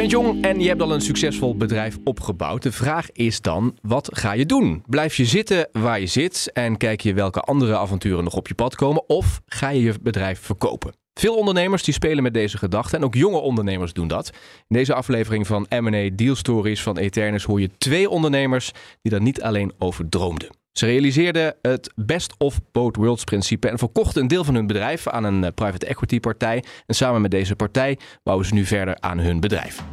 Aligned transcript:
bent 0.00 0.12
jong 0.12 0.44
en 0.44 0.60
je 0.60 0.68
hebt 0.68 0.82
al 0.82 0.92
een 0.92 1.00
succesvol 1.00 1.56
bedrijf 1.56 1.98
opgebouwd. 2.04 2.62
De 2.62 2.72
vraag 2.72 3.12
is 3.12 3.40
dan, 3.40 3.78
wat 3.82 4.18
ga 4.18 4.32
je 4.32 4.46
doen? 4.46 4.82
Blijf 4.86 5.16
je 5.16 5.24
zitten 5.24 5.68
waar 5.72 6.00
je 6.00 6.06
zit 6.06 6.50
en 6.52 6.76
kijk 6.76 7.00
je 7.00 7.14
welke 7.14 7.40
andere 7.40 7.76
avonturen 7.76 8.24
nog 8.24 8.34
op 8.34 8.48
je 8.48 8.54
pad 8.54 8.74
komen? 8.74 9.08
Of 9.08 9.40
ga 9.46 9.68
je 9.68 9.82
je 9.82 9.94
bedrijf 10.02 10.40
verkopen? 10.40 10.94
Veel 11.14 11.36
ondernemers 11.36 11.82
die 11.82 11.94
spelen 11.94 12.22
met 12.22 12.34
deze 12.34 12.58
gedachte 12.58 12.96
en 12.96 13.04
ook 13.04 13.14
jonge 13.14 13.38
ondernemers 13.38 13.92
doen 13.92 14.08
dat. 14.08 14.30
In 14.68 14.76
deze 14.76 14.94
aflevering 14.94 15.46
van 15.46 15.66
M&A 15.68 16.10
Deal 16.12 16.34
Stories 16.34 16.82
van 16.82 16.98
Eternus 16.98 17.44
hoor 17.44 17.60
je 17.60 17.70
twee 17.78 18.10
ondernemers 18.10 18.72
die 19.02 19.12
daar 19.12 19.22
niet 19.22 19.42
alleen 19.42 19.72
over 19.78 20.08
droomden. 20.08 20.59
Ze 20.72 20.86
realiseerden 20.86 21.54
het 21.62 21.92
best 21.96 22.34
of 22.38 22.60
both 22.72 22.96
worlds 22.96 23.24
principe 23.24 23.68
en 23.68 23.78
verkochten 23.78 24.22
een 24.22 24.28
deel 24.28 24.44
van 24.44 24.54
hun 24.54 24.66
bedrijf 24.66 25.08
aan 25.08 25.24
een 25.24 25.44
eh, 25.44 25.50
private 25.54 25.86
equity 25.86 26.20
partij. 26.20 26.64
En 26.86 26.94
samen 26.94 27.20
met 27.20 27.30
deze 27.30 27.56
partij 27.56 27.98
bouwen 28.22 28.46
ze 28.46 28.54
nu 28.54 28.64
verder 28.64 29.00
aan 29.00 29.18
hun 29.18 29.40
bedrijf. 29.40 29.84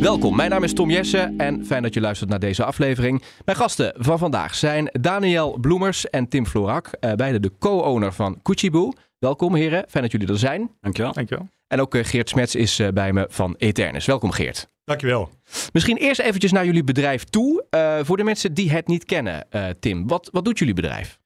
Welkom, 0.00 0.36
mijn 0.36 0.50
naam 0.50 0.62
is 0.62 0.72
Tom 0.72 0.90
Jesse 0.90 1.34
en 1.36 1.66
fijn 1.66 1.82
dat 1.82 1.94
je 1.94 2.00
luistert 2.00 2.30
naar 2.30 2.38
deze 2.38 2.64
aflevering. 2.64 3.22
Mijn 3.44 3.56
gasten 3.56 3.94
van 3.96 4.18
vandaag 4.18 4.54
zijn 4.54 4.88
Daniel 5.00 5.58
Bloemers 5.60 6.10
en 6.10 6.28
Tim 6.28 6.46
Florak, 6.46 6.86
eh, 6.86 7.12
beide 7.12 7.40
de 7.40 7.52
co-owner 7.58 8.12
van 8.12 8.42
Kuchibu. 8.42 8.92
Welkom 9.18 9.54
heren, 9.54 9.84
fijn 9.88 10.02
dat 10.02 10.12
jullie 10.12 10.28
er 10.28 10.38
zijn. 10.38 10.70
Dankjewel. 10.80 11.12
Dankjewel. 11.12 11.48
En 11.66 11.80
ook 11.80 11.94
eh, 11.94 12.04
Geert 12.04 12.28
Smets 12.28 12.54
is 12.54 12.78
eh, 12.78 12.88
bij 12.88 13.12
me 13.12 13.26
van 13.30 13.54
Eternus. 13.58 14.06
Welkom 14.06 14.30
Geert. 14.30 14.68
Dankjewel. 14.88 15.30
Misschien 15.72 15.96
eerst 15.96 16.20
eventjes 16.20 16.52
naar 16.52 16.64
jullie 16.64 16.84
bedrijf 16.84 17.24
toe. 17.24 17.64
Uh, 17.70 17.98
voor 18.02 18.16
de 18.16 18.24
mensen 18.24 18.54
die 18.54 18.70
het 18.70 18.86
niet 18.86 19.04
kennen, 19.04 19.46
uh, 19.50 19.64
Tim, 19.80 20.06
wat, 20.06 20.28
wat 20.32 20.44
doet 20.44 20.58
jullie 20.58 20.74
bedrijf? 20.74 21.18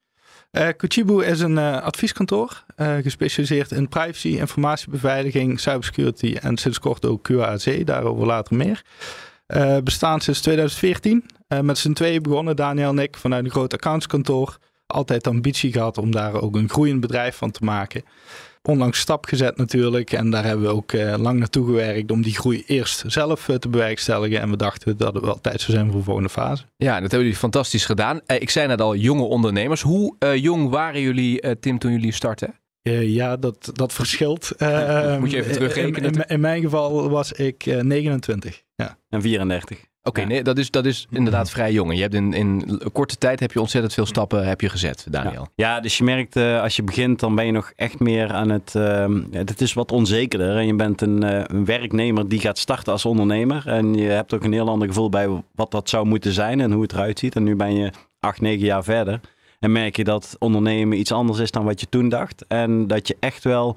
Uh, 0.53 0.69
Kuchibu 0.77 1.25
is 1.25 1.41
een 1.41 1.59
advieskantoor 1.59 2.65
gespecialiseerd 2.77 3.71
in 3.71 3.89
privacy, 3.89 4.29
informatiebeveiliging, 4.29 5.61
cybersecurity 5.61 6.37
en 6.41 6.57
sinds 6.57 6.79
kort 6.79 7.07
ook 7.07 7.23
QAC, 7.23 7.87
daarover 7.87 8.27
later 8.27 8.57
meer. 8.57 8.83
bestaan 9.85 10.21
sinds 10.21 10.41
2014. 10.41 11.25
met 11.63 11.79
z'n 11.79 11.93
tweeën 11.93 12.23
begonnen, 12.23 12.57
Daniel 12.57 12.91
en 12.91 12.99
ik, 12.99 13.17
vanuit 13.17 13.45
een 13.45 13.51
groot 13.51 13.73
accountskantoor. 13.73 14.59
Altijd 14.87 15.25
de 15.25 15.31
ambitie 15.31 15.73
gehad 15.73 15.99
om 15.99 16.11
daar 16.11 16.41
ook 16.41 16.57
een 16.57 16.69
groeiend 16.69 17.01
bedrijf 17.01 17.37
van 17.37 17.51
te 17.51 17.65
maken 17.65 18.05
onlangs 18.63 18.99
stap 18.99 19.27
gezet 19.27 19.57
natuurlijk. 19.57 20.13
En 20.13 20.31
daar 20.31 20.45
hebben 20.45 20.67
we 20.67 20.73
ook 20.73 20.93
uh, 20.93 21.15
lang 21.19 21.39
naartoe 21.39 21.67
gewerkt 21.67 22.11
om 22.11 22.23
die 22.23 22.35
groei 22.35 22.65
eerst 22.67 23.05
zelf 23.07 23.49
uh, 23.49 23.57
te 23.57 23.69
bewerkstelligen. 23.69 24.41
En 24.41 24.51
we 24.51 24.57
dachten 24.57 24.97
dat 24.97 25.15
het 25.15 25.25
wel 25.25 25.41
tijd 25.41 25.61
zou 25.61 25.73
zijn 25.73 25.91
voor 25.91 25.99
de 25.99 26.05
volgende 26.05 26.29
fase. 26.29 26.65
Ja, 26.77 26.93
dat 26.93 27.01
hebben 27.01 27.21
jullie 27.21 27.37
fantastisch 27.37 27.85
gedaan. 27.85 28.21
Uh, 28.27 28.41
ik 28.41 28.51
zei 28.51 28.67
net 28.67 28.81
al, 28.81 28.97
jonge 28.97 29.23
ondernemers. 29.23 29.83
Hoe 29.83 30.17
jong 30.37 30.71
waren 30.71 31.01
jullie, 31.01 31.59
Tim, 31.61 31.79
toen 31.79 31.93
jullie 31.93 32.13
startten? 32.13 32.55
ja, 32.83 33.37
dat, 33.37 33.71
dat 33.73 33.93
verschilt. 33.93 34.53
Moet 35.21 35.31
je 35.31 35.37
even 35.37 35.53
terugrekenen? 35.53 36.13
In, 36.13 36.15
in, 36.15 36.25
in, 36.27 36.41
mijn 36.41 36.63
geval 36.63 37.11
was 37.11 37.33
ik 37.33 37.65
29. 37.83 38.63
Ja. 38.75 38.99
En 39.09 39.23
34. 39.23 39.79
Oké, 40.05 40.21
okay, 40.21 40.23
ja. 40.23 40.29
nee, 40.29 40.43
dat 40.43 40.59
is, 40.59 40.71
dat 40.71 40.87
is 40.87 41.07
inderdaad 41.11 41.51
vrij 41.57 41.73
jong. 41.73 41.95
Je 41.95 42.01
hebt 42.01 42.15
in, 42.15 42.33
in 42.33 42.81
korte 42.93 43.17
tijd 43.17 43.41
heb 43.41 43.53
je 43.53 43.61
ontzettend 43.61 43.95
veel 43.95 44.07
stappen 44.07 44.47
heb 44.47 44.61
je 44.61 44.69
gezet, 44.69 45.07
Daniel. 45.11 45.49
Ja, 45.55 45.75
ja 45.75 45.81
dus 45.81 45.99
je 45.99 46.05
merkt 46.05 46.37
uh, 46.37 46.63
als 46.63 46.77
je 46.77 46.83
begint, 46.83 47.21
dan 47.21 47.35
ben 47.35 47.47
je 47.47 47.53
nog 47.53 47.73
echt 47.77 47.99
meer 47.99 48.33
aan 48.33 48.49
het. 48.49 48.75
Uh, 48.77 49.07
het 49.31 49.61
is 49.61 49.73
wat 49.73 49.93
onzekerder. 49.93 50.57
En 50.57 50.67
je 50.67 50.75
bent 50.75 51.01
een, 51.01 51.25
uh, 51.25 51.41
een, 51.47 51.65
werknemer 51.65 52.29
die 52.29 52.41
gaat 52.41 52.59
starten 52.59 52.93
als 52.93 53.05
ondernemer. 53.05 53.69
En 53.69 53.95
je 53.95 54.09
hebt 54.09 54.35
ook 54.35 54.45
een 54.45 54.53
heel 54.53 54.69
ander 54.69 54.89
gevoel 54.89 55.09
bij 55.09 55.43
wat 55.55 55.71
dat 55.71 55.89
zou 55.89 56.07
moeten 56.07 56.33
zijn 56.33 56.61
en 56.61 56.73
hoe 56.73 56.83
het 56.83 56.93
eruit 56.93 57.19
ziet. 57.19 57.37
En 57.37 57.43
nu 57.43 57.57
ben 57.57 57.75
je 57.75 57.91
acht, 58.21 58.41
negen 58.41 58.67
jaar 58.67 58.85
verder. 58.85 59.21
En 59.59 59.73
merk 59.73 59.97
je 59.97 60.05
dat 60.05 60.37
ondernemen 60.39 60.99
iets 60.99 61.13
anders 61.13 61.39
is 61.39 61.51
dan 61.51 61.65
wat 61.65 61.81
je 61.81 61.89
toen 61.89 62.09
dacht. 62.09 62.45
En 62.49 62.87
dat 62.87 63.09
je 63.09 63.17
echt 63.21 63.45
wel. 63.45 63.77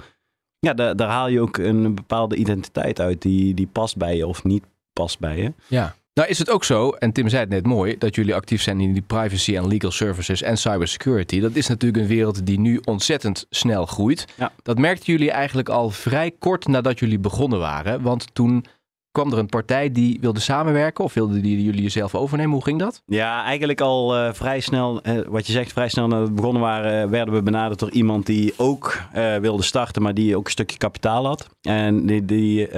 Ja, 0.59 0.73
daar, 0.73 0.95
daar 0.95 1.09
haal 1.09 1.27
je 1.27 1.41
ook 1.41 1.57
een 1.57 1.95
bepaalde 1.95 2.35
identiteit 2.35 2.99
uit 2.99 3.21
die, 3.21 3.53
die 3.53 3.67
past 3.67 3.97
bij 3.97 4.15
je 4.15 4.27
of 4.27 4.43
niet 4.43 4.63
past 4.93 5.19
bij 5.19 5.37
je. 5.37 5.53
Ja. 5.67 5.95
Nou 6.15 6.29
is 6.29 6.39
het 6.39 6.49
ook 6.49 6.63
zo, 6.63 6.89
en 6.89 7.11
Tim 7.11 7.29
zei 7.29 7.41
het 7.41 7.49
net 7.51 7.65
mooi, 7.65 7.97
dat 7.97 8.15
jullie 8.15 8.35
actief 8.35 8.61
zijn 8.61 8.79
in 8.79 8.93
die 8.93 9.01
privacy 9.01 9.55
en 9.55 9.67
legal 9.67 9.91
services 9.91 10.41
en 10.41 10.57
cybersecurity. 10.57 11.39
Dat 11.39 11.55
is 11.55 11.67
natuurlijk 11.67 12.03
een 12.03 12.09
wereld 12.09 12.45
die 12.45 12.59
nu 12.59 12.81
ontzettend 12.85 13.45
snel 13.49 13.85
groeit. 13.85 14.25
Ja. 14.37 14.51
Dat 14.63 14.77
merkten 14.77 15.13
jullie 15.13 15.31
eigenlijk 15.31 15.69
al 15.69 15.89
vrij 15.89 16.31
kort 16.39 16.67
nadat 16.67 16.99
jullie 16.99 17.19
begonnen 17.19 17.59
waren. 17.59 18.01
Want 18.01 18.27
toen 18.33 18.65
kwam 19.11 19.31
er 19.31 19.37
een 19.37 19.49
partij 19.49 19.91
die 19.91 20.17
wilde 20.21 20.39
samenwerken 20.39 21.03
of 21.03 21.13
wilde 21.13 21.41
die 21.41 21.63
jullie 21.63 21.81
jezelf 21.81 22.15
overnemen? 22.15 22.53
Hoe 22.53 22.63
ging 22.63 22.79
dat? 22.79 23.01
Ja, 23.05 23.43
eigenlijk 23.43 23.81
al 23.81 24.17
uh, 24.17 24.33
vrij 24.33 24.59
snel, 24.59 25.01
uh, 25.03 25.19
wat 25.27 25.47
je 25.47 25.53
zegt, 25.53 25.73
vrij 25.73 25.89
snel 25.89 26.07
nadat 26.07 26.27
we 26.27 26.33
begonnen 26.33 26.61
waren, 26.61 27.05
uh, 27.05 27.09
werden 27.09 27.33
we 27.33 27.41
benaderd 27.41 27.79
door 27.79 27.91
iemand 27.91 28.25
die 28.25 28.53
ook 28.57 29.01
wilde 29.41 29.63
starten, 29.63 30.01
maar 30.01 30.13
die 30.13 30.37
ook 30.37 30.45
een 30.45 30.51
stukje 30.51 30.77
kapitaal 30.77 31.25
had. 31.25 31.47
En 31.61 32.05
die, 32.05 32.25
die 32.25 32.69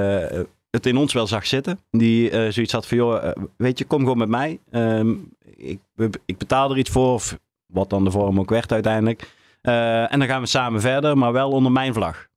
het 0.78 0.86
in 0.86 0.98
ons 0.98 1.14
wel 1.14 1.28
zag 1.28 1.48
zitten. 1.48 1.80
Die 1.92 2.32
uh, 2.32 2.52
zoiets 2.52 2.74
had 2.74 2.88
van, 2.88 2.98
joh, 2.98 3.24
uh, 3.24 3.32
weet 3.58 3.78
je, 3.78 3.86
kom 3.86 4.00
gewoon 4.00 4.18
met 4.18 4.30
mij. 4.30 4.60
Um, 4.72 5.30
ik, 5.56 5.80
ik, 6.26 6.38
betaal 6.38 6.72
er 6.72 6.78
iets 6.78 6.90
voor, 6.90 7.14
of 7.14 7.38
wat 7.66 7.90
dan 7.90 8.04
de 8.04 8.12
vorm 8.12 8.40
ook 8.40 8.50
werd 8.50 8.72
uiteindelijk. 8.72 9.36
Uh, 9.62 10.14
en 10.14 10.20
dan 10.20 10.28
gaan 10.28 10.42
we 10.42 10.48
samen 10.48 10.82
verder, 10.82 11.18
maar 11.18 11.32
wel 11.34 11.52
onder 11.52 11.72
mijn 11.72 11.94
vlag. 11.94 12.28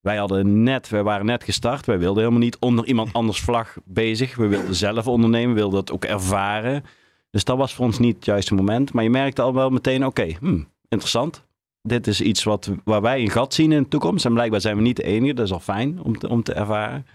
Wij 0.00 0.16
hadden 0.16 0.62
net, 0.62 0.88
wij 0.88 1.02
waren 1.02 1.26
net 1.26 1.44
gestart. 1.44 1.86
Wij 1.86 1.98
wilden 1.98 2.22
helemaal 2.22 2.42
niet 2.42 2.58
onder 2.58 2.86
iemand 2.86 3.12
anders 3.18 3.40
vlag 3.40 3.76
bezig. 3.84 4.36
We 4.36 4.46
wilden 4.46 4.74
zelf 4.74 5.06
ondernemen, 5.06 5.54
we 5.54 5.60
wilden 5.60 5.84
dat 5.84 5.94
ook 5.94 6.04
ervaren. 6.04 6.84
Dus 7.30 7.44
dat 7.44 7.56
was 7.56 7.74
voor 7.74 7.84
ons 7.84 7.98
niet 7.98 8.16
het 8.16 8.24
juiste 8.24 8.54
moment. 8.54 8.92
Maar 8.92 9.04
je 9.04 9.10
merkte 9.10 9.42
al 9.42 9.54
wel 9.54 9.70
meteen, 9.70 10.06
oké, 10.06 10.20
okay, 10.20 10.36
hmm, 10.40 10.68
interessant. 10.88 11.44
Dit 11.82 12.06
is 12.06 12.20
iets 12.20 12.44
wat, 12.44 12.70
waar 12.84 13.02
wij 13.02 13.20
een 13.20 13.30
gat 13.30 13.54
zien 13.54 13.72
in 13.72 13.82
de 13.82 13.88
toekomst. 13.88 14.24
En 14.24 14.32
blijkbaar 14.32 14.60
zijn 14.60 14.76
we 14.76 14.82
niet 14.82 14.96
de 14.96 15.02
enige. 15.02 15.34
Dat 15.34 15.46
is 15.46 15.52
al 15.52 15.60
fijn 15.60 16.02
om 16.02 16.18
te, 16.18 16.28
om 16.28 16.42
te 16.42 16.52
ervaren. 16.52 17.06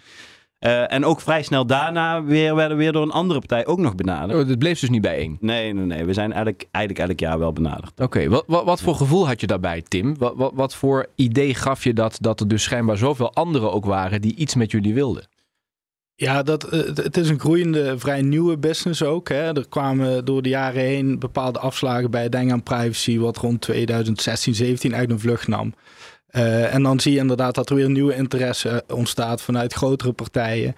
Uh, 0.60 0.94
en 0.94 1.06
ook 1.06 1.22
vrij 1.22 1.44
snel 1.44 1.66
daarna 1.66 2.24
weer, 2.24 2.56
werden 2.56 2.78
we 2.78 2.84
weer 2.84 2.92
door 2.92 3.04
een 3.04 3.12
andere 3.12 3.40
partij 3.40 3.66
ook 3.66 3.80
nog 3.80 3.96
benaderd. 3.96 4.42
Oh, 4.42 4.48
het 4.48 4.60
bleef 4.60 4.80
dus 4.80 4.90
niet 4.90 5.02
bij 5.02 5.18
één? 5.18 5.38
Nee, 5.40 5.74
nee, 5.74 5.86
nee. 5.86 6.06
We 6.06 6.14
zijn 6.14 6.32
eigenlijk, 6.32 6.68
eigenlijk 6.72 7.10
elk 7.10 7.20
jaar 7.20 7.40
wel 7.40 7.54
benaderd. 7.54 7.92
Oké, 7.92 8.04
okay. 8.04 8.30
wat, 8.30 8.44
wat, 8.48 8.64
wat, 8.64 8.82
voor 8.82 8.96
gevoel 8.96 9.28
had 9.28 9.42
je 9.42 9.48
daarbij, 9.48 9.82
Tim? 9.82 10.18
Wat, 10.18 10.34
wat, 10.36 10.52
wat 10.56 10.76
voor 10.76 11.08
idee 11.16 11.54
gaf 11.54 11.84
je 11.84 11.94
dat, 11.94 12.18
dat 12.22 12.40
er 12.40 12.48
dus 12.48 12.64
schijnbaar 12.64 12.98
zoveel 12.98 13.34
anderen 13.34 13.72
ook 13.72 13.86
waren 13.86 14.22
die 14.22 14.36
iets 14.36 14.56
met 14.56 14.72
jullie 14.72 14.94
wilden? 14.94 15.28
Ja, 16.16 16.44
dat, 16.44 16.62
het 16.94 17.18
is 17.18 17.30
een 17.30 17.40
groeiende, 17.40 18.00
vrij 18.00 18.22
nieuwe 18.22 18.58
business 18.58 19.04
ook. 19.04 19.30
Hè. 19.30 19.56
Er 19.56 19.68
kwamen 19.70 20.26
door 20.26 20.42
de 20.42 20.50
jaren 20.50 20.82
heen 20.82 21.20
bepaalde 21.20 21.60
afslagen 21.60 22.12
bij 22.12 22.30
Denk 22.30 22.52
aan 22.52 22.64
Privacy, 22.64 23.20
wat 23.20 23.38
rond 23.38 23.62
2016, 23.62 24.56
17 24.56 24.96
uit 24.96 25.10
een 25.10 25.20
vlucht 25.20 25.48
nam. 25.48 25.74
Uh, 26.32 26.74
en 26.74 26.84
dan 26.84 27.00
zie 27.00 27.14
je 27.14 27.20
inderdaad 27.20 27.56
dat 27.56 27.70
er 27.70 27.76
weer 27.76 27.90
nieuwe 27.90 28.16
interesse 28.16 28.84
ontstaat 28.88 29.42
vanuit 29.42 29.74
grotere 29.74 30.12
partijen. 30.12 30.76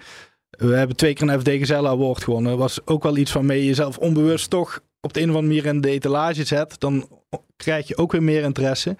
We 0.50 0.74
hebben 0.74 0.96
twee 0.96 1.14
keer 1.14 1.28
een 1.28 1.40
FD 1.40 1.48
Gazelle 1.48 1.88
Award 1.88 2.24
gewonnen. 2.24 2.58
was 2.58 2.86
ook 2.86 3.02
wel 3.02 3.16
iets 3.16 3.32
waarmee 3.32 3.58
je 3.58 3.66
jezelf 3.66 3.98
onbewust 3.98 4.50
toch 4.50 4.80
op 5.00 5.12
de 5.12 5.20
een 5.20 5.30
of 5.30 5.36
andere 5.36 5.54
manier 5.54 5.74
in 5.74 5.80
de 5.80 5.90
etalage 5.90 6.44
zet. 6.44 6.80
Dan 6.80 7.08
krijg 7.56 7.88
je 7.88 7.96
ook 7.96 8.12
weer 8.12 8.22
meer 8.22 8.42
interesse. 8.42 8.96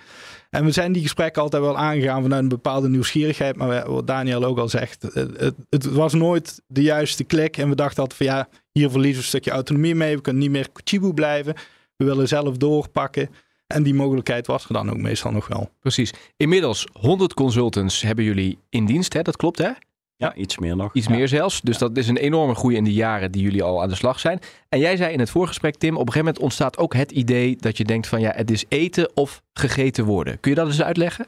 En 0.51 0.65
we 0.65 0.71
zijn 0.71 0.93
die 0.93 1.03
gesprekken 1.03 1.43
altijd 1.43 1.63
wel 1.63 1.77
aangegaan 1.77 2.23
vanuit 2.23 2.43
een 2.43 2.49
bepaalde 2.49 2.89
nieuwsgierigheid. 2.89 3.57
Maar 3.57 3.91
wat 3.91 4.07
Daniel 4.07 4.45
ook 4.45 4.59
al 4.59 4.69
zegt, 4.69 5.03
het, 5.03 5.55
het 5.71 5.85
was 5.85 6.13
nooit 6.13 6.63
de 6.67 6.83
juiste 6.83 7.25
klik. 7.25 7.57
En 7.57 7.69
we 7.69 7.75
dachten 7.75 8.03
altijd 8.03 8.29
van 8.29 8.37
ja, 8.37 8.49
hier 8.73 8.91
verliezen 8.91 9.17
we 9.17 9.23
een 9.23 9.29
stukje 9.29 9.51
autonomie 9.51 9.95
mee. 9.95 10.17
We 10.17 10.23
kunnen 10.23 10.43
niet 10.43 10.51
meer 10.51 10.69
Kuchibu 10.73 11.15
blijven. 11.15 11.55
We 11.97 12.05
willen 12.05 12.29
zelf 12.29 12.57
doorpakken. 12.57 13.31
En 13.73 13.83
die 13.83 13.95
mogelijkheid 13.95 14.47
was 14.47 14.65
er 14.65 14.73
dan 14.73 14.91
ook 14.91 14.97
meestal 14.97 15.33
nog 15.33 15.49
wel. 15.49 15.71
Precies. 15.81 16.13
Inmiddels 16.37 16.87
100 16.93 17.35
consultants 17.35 18.03
hebben 18.03 18.25
jullie 18.25 18.59
in 18.69 18.87
dienst, 18.87 19.13
hè? 19.13 19.23
dat 19.23 19.37
klopt 19.37 19.59
hè? 19.59 19.71
Ja, 20.17 20.35
iets 20.35 20.59
meer 20.59 20.77
nog. 20.77 20.95
Iets 20.95 21.07
ja. 21.07 21.13
meer 21.13 21.29
zelfs. 21.29 21.61
Dus 21.61 21.79
ja. 21.79 21.87
dat 21.87 21.97
is 21.97 22.09
een 22.09 22.17
enorme 22.17 22.55
groei 22.55 22.77
in 22.77 22.85
de 22.85 22.93
jaren 22.93 23.33
die 23.33 23.43
jullie 23.43 23.63
al 23.63 23.83
aan 23.83 23.89
de 23.89 23.95
slag 23.95 24.21
zijn. 24.21 24.41
En 24.69 24.79
jij 24.79 24.97
zei 24.97 25.13
in 25.13 25.19
het 25.19 25.31
voorgesprek, 25.31 25.77
Tim, 25.77 25.91
op 25.91 26.01
een 26.01 26.13
gegeven 26.13 26.25
moment 26.25 26.43
ontstaat 26.43 26.79
ook 26.79 26.95
het 26.95 27.11
idee 27.11 27.57
dat 27.57 27.77
je 27.77 27.85
denkt 27.85 28.07
van 28.07 28.21
ja, 28.21 28.33
het 28.37 28.51
is 28.51 28.65
eten 28.69 29.11
of 29.15 29.43
gegeten 29.53 30.05
worden. 30.05 30.41
Kun 30.41 30.51
je 30.51 30.57
dat 30.57 30.67
eens 30.67 30.83
uitleggen? 30.83 31.27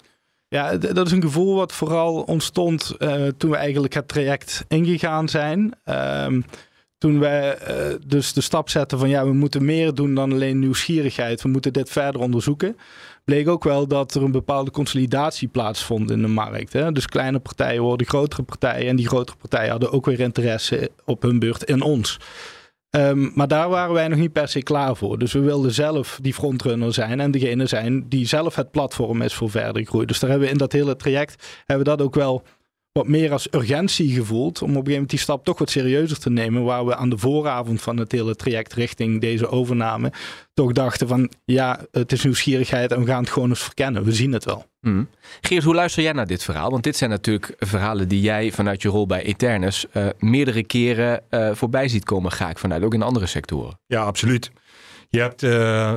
Ja, 0.48 0.76
dat 0.76 1.06
is 1.06 1.12
een 1.12 1.22
gevoel 1.22 1.54
wat 1.54 1.72
vooral 1.72 2.22
ontstond 2.22 2.94
uh, 2.98 3.26
toen 3.36 3.50
we 3.50 3.56
eigenlijk 3.56 3.94
het 3.94 4.08
traject 4.08 4.64
ingegaan 4.68 5.28
zijn. 5.28 5.72
Um, 5.84 6.44
toen 7.04 7.18
wij 7.18 7.58
uh, 7.68 7.94
dus 8.06 8.32
de 8.32 8.40
stap 8.40 8.68
zetten 8.68 8.98
van 8.98 9.08
ja, 9.08 9.24
we 9.24 9.32
moeten 9.32 9.64
meer 9.64 9.94
doen 9.94 10.14
dan 10.14 10.32
alleen 10.32 10.58
nieuwsgierigheid. 10.58 11.42
We 11.42 11.48
moeten 11.48 11.72
dit 11.72 11.90
verder 11.90 12.20
onderzoeken. 12.20 12.76
Bleek 13.24 13.48
ook 13.48 13.64
wel 13.64 13.86
dat 13.86 14.14
er 14.14 14.22
een 14.22 14.30
bepaalde 14.30 14.70
consolidatie 14.70 15.48
plaatsvond 15.48 16.10
in 16.10 16.22
de 16.22 16.28
markt. 16.28 16.72
Hè? 16.72 16.92
Dus 16.92 17.06
kleine 17.06 17.38
partijen 17.38 17.82
worden 17.82 18.06
grotere 18.06 18.42
partijen. 18.42 18.88
En 18.88 18.96
die 18.96 19.06
grotere 19.06 19.36
partijen 19.36 19.70
hadden 19.70 19.92
ook 19.92 20.06
weer 20.06 20.20
interesse 20.20 20.90
op 21.04 21.22
hun 21.22 21.38
beurt 21.38 21.62
in 21.62 21.82
ons. 21.82 22.18
Um, 22.90 23.32
maar 23.34 23.48
daar 23.48 23.68
waren 23.68 23.94
wij 23.94 24.08
nog 24.08 24.18
niet 24.18 24.32
per 24.32 24.48
se 24.48 24.62
klaar 24.62 24.96
voor. 24.96 25.18
Dus 25.18 25.32
we 25.32 25.40
wilden 25.40 25.72
zelf 25.72 26.18
die 26.22 26.34
frontrunner 26.34 26.94
zijn 26.94 27.20
en 27.20 27.30
degene 27.30 27.66
zijn 27.66 28.08
die 28.08 28.26
zelf 28.26 28.54
het 28.54 28.70
platform 28.70 29.22
is 29.22 29.34
voor 29.34 29.50
verdere 29.50 29.84
groei. 29.84 30.06
Dus 30.06 30.18
daar 30.18 30.30
hebben 30.30 30.48
we 30.48 30.54
in 30.54 30.60
dat 30.60 30.72
hele 30.72 30.96
traject 30.96 31.62
hebben 31.66 31.86
we 31.86 31.96
dat 31.96 32.06
ook 32.06 32.14
wel 32.14 32.42
wat 32.98 33.08
meer 33.08 33.32
als 33.32 33.48
urgentie 33.50 34.12
gevoeld 34.12 34.62
om 34.62 34.68
op 34.68 34.68
een 34.68 34.72
gegeven 34.74 34.92
moment 34.92 35.10
die 35.10 35.18
stap 35.18 35.44
toch 35.44 35.58
wat 35.58 35.70
serieuzer 35.70 36.18
te 36.18 36.30
nemen. 36.30 36.64
Waar 36.64 36.86
we 36.86 36.96
aan 36.96 37.10
de 37.10 37.18
vooravond 37.18 37.82
van 37.82 37.96
het 37.96 38.12
hele 38.12 38.36
traject 38.36 38.72
richting 38.72 39.20
deze 39.20 39.48
overname 39.48 40.12
toch 40.52 40.72
dachten 40.72 41.08
van 41.08 41.30
ja, 41.44 41.80
het 41.90 42.12
is 42.12 42.24
nieuwsgierigheid 42.24 42.92
en 42.92 43.00
we 43.00 43.06
gaan 43.06 43.20
het 43.20 43.30
gewoon 43.30 43.48
eens 43.48 43.62
verkennen. 43.62 44.04
We 44.04 44.12
zien 44.12 44.32
het 44.32 44.44
wel. 44.44 44.66
Mm. 44.80 45.08
Geert, 45.40 45.64
hoe 45.64 45.74
luister 45.74 46.02
jij 46.02 46.12
naar 46.12 46.26
dit 46.26 46.44
verhaal? 46.44 46.70
Want 46.70 46.82
dit 46.82 46.96
zijn 46.96 47.10
natuurlijk 47.10 47.54
verhalen 47.58 48.08
die 48.08 48.20
jij 48.20 48.52
vanuit 48.52 48.82
je 48.82 48.88
rol 48.88 49.06
bij 49.06 49.22
Eternus 49.22 49.86
uh, 49.92 50.06
meerdere 50.18 50.64
keren 50.64 51.22
uh, 51.30 51.50
voorbij 51.52 51.88
ziet 51.88 52.04
komen, 52.04 52.32
ga 52.32 52.50
ik 52.50 52.58
vanuit, 52.58 52.82
ook 52.82 52.94
in 52.94 53.02
andere 53.02 53.26
sectoren. 53.26 53.78
Ja, 53.86 54.02
absoluut. 54.02 54.50
Je 55.08 55.20
hebt, 55.20 55.42
uh, 55.42 55.50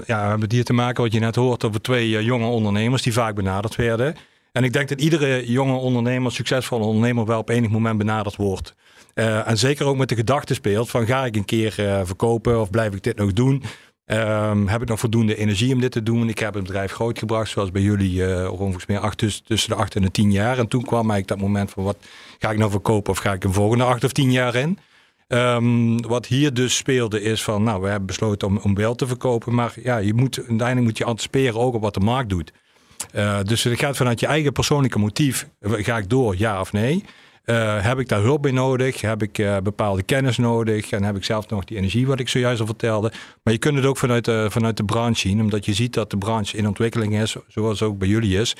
ja, 0.05 0.23
we 0.23 0.29
hebben 0.29 0.51
hier 0.51 0.63
te 0.63 0.73
maken, 0.73 1.03
wat 1.03 1.13
je 1.13 1.19
net 1.19 1.35
hoort, 1.35 1.63
over 1.63 1.81
twee 1.81 2.23
jonge 2.23 2.47
ondernemers 2.47 3.01
die 3.01 3.13
vaak 3.13 3.35
benaderd 3.35 3.75
werden. 3.75 4.15
En 4.57 4.63
ik 4.63 4.73
denk 4.73 4.89
dat 4.89 5.01
iedere 5.01 5.51
jonge 5.51 5.75
ondernemer, 5.75 6.31
succesvolle 6.31 6.85
ondernemer, 6.85 7.25
wel 7.25 7.39
op 7.39 7.49
enig 7.49 7.69
moment 7.69 7.97
benaderd 7.97 8.35
wordt. 8.35 8.75
Uh, 9.15 9.47
en 9.47 9.57
zeker 9.57 9.85
ook 9.85 9.97
met 9.97 10.09
de 10.09 10.15
gedachte 10.15 10.53
speelt 10.53 10.89
van 10.89 11.05
ga 11.05 11.25
ik 11.25 11.35
een 11.35 11.45
keer 11.45 11.75
uh, 11.79 12.01
verkopen 12.03 12.61
of 12.61 12.69
blijf 12.69 12.93
ik 12.93 13.03
dit 13.03 13.17
nog 13.17 13.33
doen? 13.33 13.63
Um, 14.05 14.67
heb 14.67 14.81
ik 14.81 14.87
nog 14.87 14.99
voldoende 14.99 15.35
energie 15.35 15.73
om 15.73 15.81
dit 15.81 15.91
te 15.91 16.03
doen? 16.03 16.29
Ik 16.29 16.39
heb 16.39 16.53
het 16.53 16.63
bedrijf 16.63 16.91
grootgebracht, 16.91 17.49
zoals 17.49 17.71
bij 17.71 17.81
jullie, 17.81 18.13
uh, 18.13 18.51
ongeveer 18.51 18.83
meer 18.87 18.99
acht, 18.99 19.17
tussen, 19.17 19.69
de 19.69 19.75
acht 19.75 19.95
en 19.95 20.01
de 20.01 20.11
tien 20.11 20.31
jaar. 20.31 20.57
En 20.57 20.67
toen 20.67 20.83
kwam 20.83 21.11
eigenlijk 21.11 21.27
dat 21.27 21.39
moment 21.39 21.71
van 21.71 21.83
wat 21.83 21.97
ga 22.39 22.51
ik 22.51 22.57
nou 22.57 22.71
verkopen 22.71 23.11
of 23.11 23.17
ga 23.17 23.33
ik 23.33 23.43
een 23.43 23.53
volgende 23.53 23.83
acht 23.83 24.03
of 24.03 24.11
tien 24.11 24.31
jaar 24.31 24.55
in? 24.55 24.79
Um, 25.27 26.01
wat 26.07 26.25
hier 26.25 26.53
dus 26.53 26.75
speelde 26.75 27.21
is 27.21 27.43
van, 27.43 27.63
nou, 27.63 27.81
we 27.81 27.87
hebben 27.87 28.07
besloten 28.07 28.47
om, 28.47 28.57
om 28.57 28.75
wel 28.75 28.95
te 28.95 29.07
verkopen. 29.07 29.53
Maar 29.53 29.73
ja, 29.83 29.97
je 29.97 30.13
moet, 30.13 30.37
uiteindelijk 30.37 30.87
moet 30.87 30.97
je 30.97 31.05
anticiperen 31.05 31.59
ook 31.59 31.73
op 31.73 31.81
wat 31.81 31.93
de 31.93 31.99
markt 31.99 32.29
doet. 32.29 32.51
Uh, 33.15 33.39
dus 33.43 33.63
het 33.63 33.79
gaat 33.79 33.97
vanuit 33.97 34.19
je 34.19 34.27
eigen 34.27 34.51
persoonlijke 34.51 34.99
motief. 34.99 35.47
Ga 35.61 35.97
ik 35.97 36.09
door, 36.09 36.35
ja 36.37 36.59
of 36.59 36.71
nee? 36.71 37.03
Uh, 37.45 37.83
heb 37.83 37.99
ik 37.99 38.07
daar 38.07 38.21
hulp 38.21 38.41
bij 38.41 38.51
nodig? 38.51 39.01
Heb 39.01 39.21
ik 39.21 39.37
uh, 39.37 39.57
bepaalde 39.63 40.03
kennis 40.03 40.37
nodig? 40.37 40.89
En 40.89 41.03
heb 41.03 41.15
ik 41.15 41.23
zelf 41.23 41.49
nog 41.49 41.63
die 41.63 41.77
energie, 41.77 42.07
wat 42.07 42.19
ik 42.19 42.29
zojuist 42.29 42.59
al 42.59 42.65
vertelde? 42.65 43.11
Maar 43.43 43.53
je 43.53 43.59
kunt 43.59 43.75
het 43.75 43.85
ook 43.85 43.97
vanuit 43.97 44.25
de, 44.25 44.47
vanuit 44.49 44.77
de 44.77 44.83
branche 44.83 45.19
zien, 45.19 45.41
omdat 45.41 45.65
je 45.65 45.73
ziet 45.73 45.93
dat 45.93 46.09
de 46.09 46.17
branche 46.17 46.57
in 46.57 46.67
ontwikkeling 46.67 47.19
is, 47.19 47.35
zoals 47.47 47.81
ook 47.81 47.97
bij 47.97 48.07
jullie 48.07 48.39
is. 48.39 48.55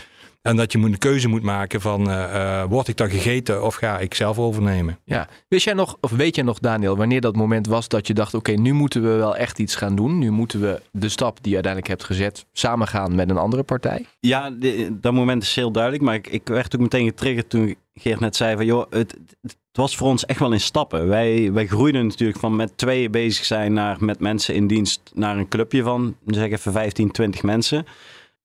En 0.48 0.56
dat 0.56 0.72
je 0.72 0.78
een 0.78 0.98
keuze 0.98 1.28
moet 1.28 1.44
maken 1.44 1.82
van, 1.82 2.10
uh, 2.10 2.64
word 2.64 2.88
ik 2.88 2.98
dan 2.98 3.10
gegeten 3.10 3.64
of 3.64 3.76
ga 3.76 4.00
ik 4.00 4.14
zelf 4.14 4.40
overnemen? 4.40 5.00
Ja, 5.04 5.28
wist 5.48 5.66
jij 5.66 5.74
nog, 5.74 5.98
of 6.02 6.12
weet 6.12 6.36
jij 6.36 6.44
nog 6.44 6.60
Daniel, 6.60 6.98
wanneer 6.98 7.22
dat 7.22 7.36
moment 7.36 7.68
was 7.68 7.88
dat 7.88 8.08
je 8.08 8.14
dacht, 8.14 8.34
oké, 8.34 8.52
okay, 8.52 8.64
nu 8.64 8.74
moeten 8.74 9.02
we 9.02 9.10
wel 9.10 9.36
echt 9.36 9.60
iets 9.60 9.76
gaan 9.76 9.96
doen. 9.96 10.20
Nu 10.20 10.32
moeten 10.32 10.62
we 10.62 10.82
de 10.92 11.10
stap 11.10 11.38
die 11.42 11.50
je 11.50 11.54
uiteindelijk 11.54 11.94
hebt 11.94 12.04
gezet, 12.04 12.46
samen 12.52 12.88
gaan 12.88 13.16
met 13.16 13.30
een 13.30 13.38
andere 13.38 13.64
partij? 13.64 14.06
Ja, 14.20 14.50
de, 14.50 15.00
dat 15.02 15.14
moment 15.14 15.44
is 15.44 15.56
heel 15.56 15.72
duidelijk, 15.72 16.04
maar 16.04 16.16
ik, 16.16 16.28
ik 16.28 16.48
werd 16.48 16.76
ook 16.76 16.82
meteen 16.82 17.08
getriggerd 17.08 17.50
toen 17.50 17.76
Geert 18.00 18.20
net 18.20 18.36
zei 18.36 18.56
van, 18.56 18.66
joh, 18.66 18.86
het, 18.90 19.18
het 19.42 19.58
was 19.72 19.96
voor 19.96 20.08
ons 20.08 20.26
echt 20.26 20.40
wel 20.40 20.52
in 20.52 20.60
stappen. 20.60 21.08
Wij, 21.08 21.52
wij 21.52 21.68
groeiden 21.68 22.08
natuurlijk 22.08 22.40
van 22.40 22.56
met 22.56 22.78
tweeën 22.78 23.12
bezig 23.12 23.46
zijn 23.46 23.74
naar 23.74 23.98
met 24.00 24.20
mensen 24.20 24.56
in 24.56 24.68
dienst 24.68 25.02
naar 25.14 25.38
een 25.38 25.48
clubje 25.48 25.84
van, 25.84 26.16
zeg 26.26 26.52
even 26.52 26.72
15, 26.72 27.12
20 27.12 27.44
mensen. 27.44 27.86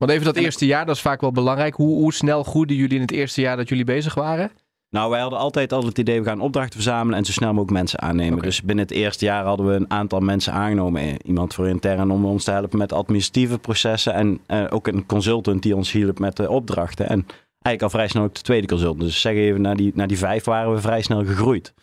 Want 0.02 0.14
even 0.14 0.26
dat 0.26 0.36
eerste 0.36 0.66
jaar, 0.66 0.86
dat 0.86 0.96
is 0.96 1.02
vaak 1.02 1.20
wel 1.20 1.32
belangrijk. 1.32 1.74
Hoe, 1.74 1.96
hoe 1.96 2.12
snel 2.12 2.42
groeiden 2.42 2.76
jullie 2.76 2.94
in 2.94 3.00
het 3.00 3.10
eerste 3.10 3.40
jaar 3.40 3.56
dat 3.56 3.68
jullie 3.68 3.84
bezig 3.84 4.14
waren? 4.14 4.50
Nou, 4.90 5.10
wij 5.10 5.20
hadden 5.20 5.38
altijd 5.38 5.72
al 5.72 5.84
het 5.84 5.98
idee, 5.98 6.20
we 6.20 6.28
gaan 6.28 6.40
opdrachten 6.40 6.72
verzamelen 6.72 7.18
en 7.18 7.24
zo 7.24 7.32
snel 7.32 7.48
mogelijk 7.48 7.70
mensen 7.72 8.00
aannemen. 8.00 8.32
Okay. 8.32 8.44
Dus 8.44 8.62
binnen 8.62 8.84
het 8.84 8.94
eerste 8.94 9.24
jaar 9.24 9.44
hadden 9.44 9.66
we 9.66 9.72
een 9.72 9.90
aantal 9.90 10.20
mensen 10.20 10.52
aangenomen. 10.52 11.26
Iemand 11.26 11.54
voor 11.54 11.68
intern 11.68 12.10
om 12.10 12.24
ons 12.24 12.44
te 12.44 12.50
helpen 12.50 12.78
met 12.78 12.92
administratieve 12.92 13.58
processen. 13.58 14.14
En 14.14 14.40
uh, 14.46 14.64
ook 14.70 14.86
een 14.86 15.06
consultant 15.06 15.62
die 15.62 15.76
ons 15.76 15.92
hielp 15.92 16.18
met 16.18 16.36
de 16.36 16.50
opdrachten. 16.50 17.08
En 17.08 17.26
eigenlijk 17.62 17.82
al 17.82 17.90
vrij 17.90 18.08
snel 18.08 18.22
ook 18.22 18.34
de 18.34 18.40
tweede 18.40 18.66
consultant. 18.66 19.00
Dus 19.00 19.20
zeg 19.20 19.34
even, 19.34 19.60
naar 19.60 19.76
die, 19.76 19.92
naar 19.94 20.08
die 20.08 20.18
vijf 20.18 20.44
waren 20.44 20.72
we 20.72 20.80
vrij 20.80 21.02
snel 21.02 21.24
gegroeid. 21.24 21.74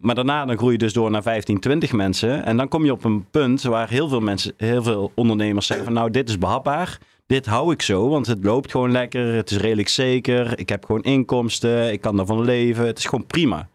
Maar 0.00 0.14
daarna 0.14 0.44
dan 0.44 0.56
groei 0.56 0.72
je 0.72 0.78
dus 0.78 0.92
door 0.92 1.10
naar 1.10 1.22
15, 1.22 1.60
20 1.60 1.92
mensen. 1.92 2.44
En 2.44 2.56
dan 2.56 2.68
kom 2.68 2.84
je 2.84 2.92
op 2.92 3.04
een 3.04 3.24
punt 3.30 3.62
waar 3.62 3.88
heel 3.88 4.08
veel 4.08 4.20
mensen, 4.20 4.52
heel 4.56 4.82
veel 4.82 5.12
ondernemers 5.14 5.66
zeggen 5.66 5.84
van 5.84 5.94
nou, 5.94 6.10
dit 6.10 6.28
is 6.28 6.38
behapbaar 6.38 6.98
dit 7.32 7.46
hou 7.46 7.72
ik 7.72 7.82
zo, 7.82 8.08
want 8.08 8.26
het 8.26 8.44
loopt 8.44 8.70
gewoon 8.70 8.90
lekker. 8.90 9.34
Het 9.34 9.50
is 9.50 9.56
redelijk 9.56 9.88
zeker. 9.88 10.58
Ik 10.58 10.68
heb 10.68 10.84
gewoon 10.84 11.02
inkomsten. 11.02 11.92
Ik 11.92 12.00
kan 12.00 12.16
daarvan 12.16 12.44
leven. 12.44 12.86
Het 12.86 12.98
is 12.98 13.04
gewoon 13.04 13.26
prima. 13.26 13.68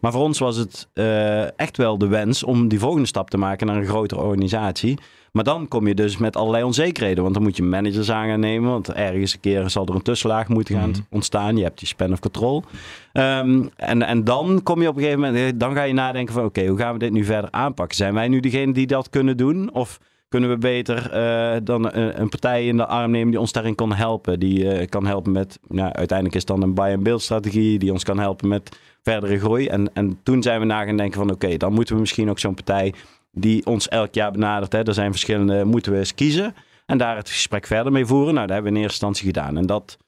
Maar 0.00 0.12
voor 0.12 0.22
ons 0.22 0.38
was 0.38 0.56
het 0.56 0.88
uh, 0.94 1.58
echt 1.58 1.76
wel 1.76 1.98
de 1.98 2.06
wens 2.06 2.42
om 2.42 2.68
die 2.68 2.78
volgende 2.78 3.06
stap 3.06 3.30
te 3.30 3.36
maken 3.36 3.66
naar 3.66 3.76
een 3.76 3.86
grotere 3.86 4.20
organisatie. 4.20 4.98
Maar 5.32 5.44
dan 5.44 5.68
kom 5.68 5.86
je 5.86 5.94
dus 5.94 6.16
met 6.16 6.36
allerlei 6.36 6.64
onzekerheden. 6.64 7.22
Want 7.22 7.34
dan 7.34 7.42
moet 7.42 7.56
je 7.56 7.62
managers 7.62 8.10
aan 8.10 8.28
gaan 8.28 8.40
nemen. 8.40 8.70
Want 8.70 8.92
ergens 8.92 9.34
een 9.34 9.40
keer 9.40 9.70
zal 9.70 9.86
er 9.86 9.94
een 9.94 10.02
tussenlaag 10.02 10.48
moeten 10.48 10.74
gaan 10.74 10.88
mm. 10.88 11.06
ontstaan. 11.10 11.56
Je 11.56 11.62
hebt 11.62 11.78
die 11.78 11.88
span 11.88 12.12
of 12.12 12.20
control. 12.20 12.64
Um, 13.12 13.70
en, 13.76 14.02
en 14.02 14.24
dan 14.24 14.62
kom 14.62 14.82
je 14.82 14.88
op 14.88 14.96
een 14.96 15.02
gegeven 15.02 15.20
moment... 15.20 15.60
Dan 15.60 15.74
ga 15.74 15.82
je 15.82 15.92
nadenken 15.92 16.34
van... 16.34 16.44
Oké, 16.44 16.58
okay, 16.58 16.70
hoe 16.70 16.78
gaan 16.78 16.92
we 16.92 16.98
dit 16.98 17.12
nu 17.12 17.24
verder 17.24 17.50
aanpakken? 17.50 17.96
Zijn 17.96 18.14
wij 18.14 18.28
nu 18.28 18.40
degene 18.40 18.72
die 18.72 18.86
dat 18.86 19.10
kunnen 19.10 19.36
doen? 19.36 19.72
Of 19.72 19.98
kunnen 20.36 20.54
we 20.54 20.66
beter 20.66 21.10
uh, 21.14 21.60
dan 21.62 21.84
een, 21.84 22.20
een, 22.20 22.28
partij 22.28 22.66
in 22.66 22.76
de 22.76 22.86
arm 22.86 23.10
nemen 23.10 23.30
die 23.30 23.40
ons 23.40 23.52
daarin 23.52 23.74
kan 23.74 23.92
helpen. 23.92 24.40
Die 24.40 24.64
uh, 24.64 24.86
kan 24.86 25.06
helpen 25.06 25.32
met, 25.32 25.58
nou, 25.68 25.92
uiteindelijk 25.92 26.34
is 26.34 26.40
het 26.48 26.50
dan 26.50 26.62
een 26.62 26.74
buy-and-build 26.74 27.22
strategie 27.22 27.78
die 27.78 27.92
ons 27.92 28.04
kan 28.04 28.18
helpen 28.18 28.48
met 28.48 28.78
verdere 29.02 29.38
groei. 29.38 29.66
En, 29.66 29.94
en 29.94 30.18
toen 30.22 30.42
zijn 30.42 30.60
we 30.60 30.66
na 30.66 30.84
gaan 30.84 30.96
denken 30.96 31.18
van 31.18 31.30
oké, 31.30 31.44
okay, 31.44 31.56
dan 31.56 31.72
moeten 31.72 31.94
we 31.94 32.00
misschien 32.00 32.30
ook 32.30 32.38
zo'n 32.38 32.54
partij 32.54 32.94
die 33.32 33.66
ons 33.66 33.88
elk 33.88 34.14
jaar 34.14 34.30
benadert. 34.30 34.72
Hè, 34.72 34.82
er 34.82 34.94
zijn 34.94 35.10
verschillende, 35.10 35.64
moeten 35.64 35.92
we 35.92 35.98
eens 35.98 36.14
kiezen. 36.14 36.54
En 36.86 36.98
daar 36.98 37.16
het 37.16 37.28
gesprek 37.28 37.66
verder 37.66 37.92
mee 37.92 38.06
voeren. 38.06 38.34
Nou, 38.34 38.46
dat 38.46 38.54
hebben 38.54 38.72
we 38.72 38.78
in 38.78 38.84
eerste 38.84 39.06
instantie 39.06 39.34
gedaan. 39.34 39.56
En 39.56 39.66
dat 39.66 39.98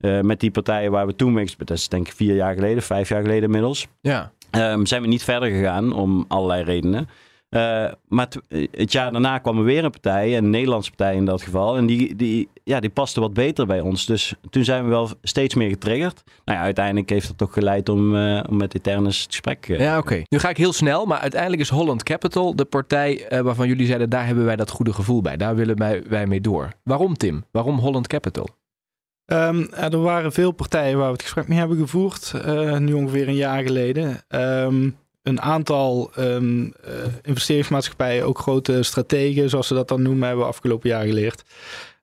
uh, 0.00 0.20
met 0.20 0.40
die 0.40 0.50
partijen 0.50 0.90
waar 0.90 1.06
we 1.06 1.16
toen 1.16 1.32
mee 1.32 1.48
dat 1.58 1.70
is 1.70 1.88
denk 1.88 2.06
ik 2.06 2.14
vier 2.14 2.34
jaar 2.34 2.54
geleden, 2.54 2.82
vijf 2.82 3.08
jaar 3.08 3.22
geleden 3.22 3.44
inmiddels. 3.44 3.86
Ja. 4.00 4.32
Um, 4.50 4.86
zijn 4.86 5.02
we 5.02 5.08
niet 5.08 5.24
verder 5.24 5.48
gegaan 5.48 5.92
om 5.92 6.24
allerlei 6.28 6.62
redenen. 6.62 7.08
Uh, 7.56 7.92
maar 8.08 8.28
het 8.70 8.92
jaar 8.92 9.12
daarna 9.12 9.38
kwam 9.38 9.58
er 9.58 9.64
weer 9.64 9.84
een 9.84 9.90
partij, 9.90 10.36
een 10.36 10.50
Nederlandse 10.50 10.90
partij 10.90 11.14
in 11.14 11.24
dat 11.24 11.42
geval. 11.42 11.76
En 11.76 11.86
die, 11.86 12.16
die, 12.16 12.48
ja, 12.64 12.80
die 12.80 12.90
paste 12.90 13.20
wat 13.20 13.34
beter 13.34 13.66
bij 13.66 13.80
ons. 13.80 14.06
Dus 14.06 14.34
toen 14.50 14.64
zijn 14.64 14.84
we 14.84 14.90
wel 14.90 15.08
steeds 15.22 15.54
meer 15.54 15.68
getriggerd. 15.68 16.22
Nou 16.44 16.58
ja, 16.58 16.64
uiteindelijk 16.64 17.10
heeft 17.10 17.26
dat 17.26 17.38
toch 17.38 17.52
geleid 17.52 17.88
om, 17.88 18.14
uh, 18.14 18.42
om 18.48 18.56
met 18.56 18.74
Eternus 18.74 19.18
het 19.18 19.26
gesprek... 19.26 19.68
Uh, 19.68 19.78
ja, 19.78 19.98
oké. 19.98 20.06
Okay. 20.06 20.26
Nu 20.28 20.38
ga 20.38 20.48
ik 20.48 20.56
heel 20.56 20.72
snel, 20.72 21.06
maar 21.06 21.18
uiteindelijk 21.18 21.62
is 21.62 21.68
Holland 21.68 22.02
Capital 22.02 22.56
de 22.56 22.64
partij 22.64 23.26
waarvan 23.42 23.68
jullie 23.68 23.86
zeiden... 23.86 24.10
daar 24.10 24.26
hebben 24.26 24.44
wij 24.44 24.56
dat 24.56 24.70
goede 24.70 24.92
gevoel 24.92 25.20
bij. 25.20 25.36
Daar 25.36 25.54
willen 25.54 25.76
wij, 25.78 26.02
wij 26.08 26.26
mee 26.26 26.40
door. 26.40 26.72
Waarom, 26.82 27.16
Tim? 27.16 27.44
Waarom 27.50 27.78
Holland 27.78 28.06
Capital? 28.06 28.48
Um, 29.26 29.68
er 29.72 30.00
waren 30.00 30.32
veel 30.32 30.52
partijen 30.52 30.96
waar 30.96 31.06
we 31.06 31.12
het 31.12 31.22
gesprek 31.22 31.48
mee 31.48 31.58
hebben 31.58 31.76
gevoerd. 31.76 32.32
nu 32.78 32.92
ongeveer 32.92 33.28
een 33.28 33.34
jaar 33.34 33.62
geleden. 33.62 34.24
Um, 34.28 34.96
een 35.26 35.40
aantal 35.40 36.10
um, 36.18 36.72
investeringsmaatschappijen, 37.22 38.24
ook 38.24 38.38
grote 38.38 38.82
strategen, 38.82 39.50
zoals 39.50 39.66
ze 39.66 39.74
dat 39.74 39.88
dan 39.88 40.02
noemen, 40.02 40.26
hebben 40.26 40.44
we 40.44 40.50
afgelopen 40.50 40.88
jaar 40.88 41.06
geleerd. 41.06 41.44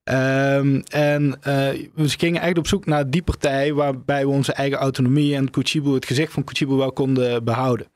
Um, 0.04 0.84
en 0.84 1.24
uh, 1.24 1.70
we 1.96 2.10
gingen 2.10 2.42
echt 2.42 2.58
op 2.58 2.68
zoek 2.68 2.86
naar 2.86 3.10
die 3.10 3.24
partij 3.24 3.74
waarbij 3.74 4.26
we 4.26 4.32
onze 4.32 4.54
eigen 4.54 4.78
autonomie 4.78 5.36
en 5.36 5.50
Kuchibu, 5.50 5.94
het 5.94 6.06
gezicht 6.06 6.34
van 6.34 6.44
Kuchibu 6.44 6.74
wel 6.74 6.92
konden 6.92 7.44
behouden. 7.44 7.88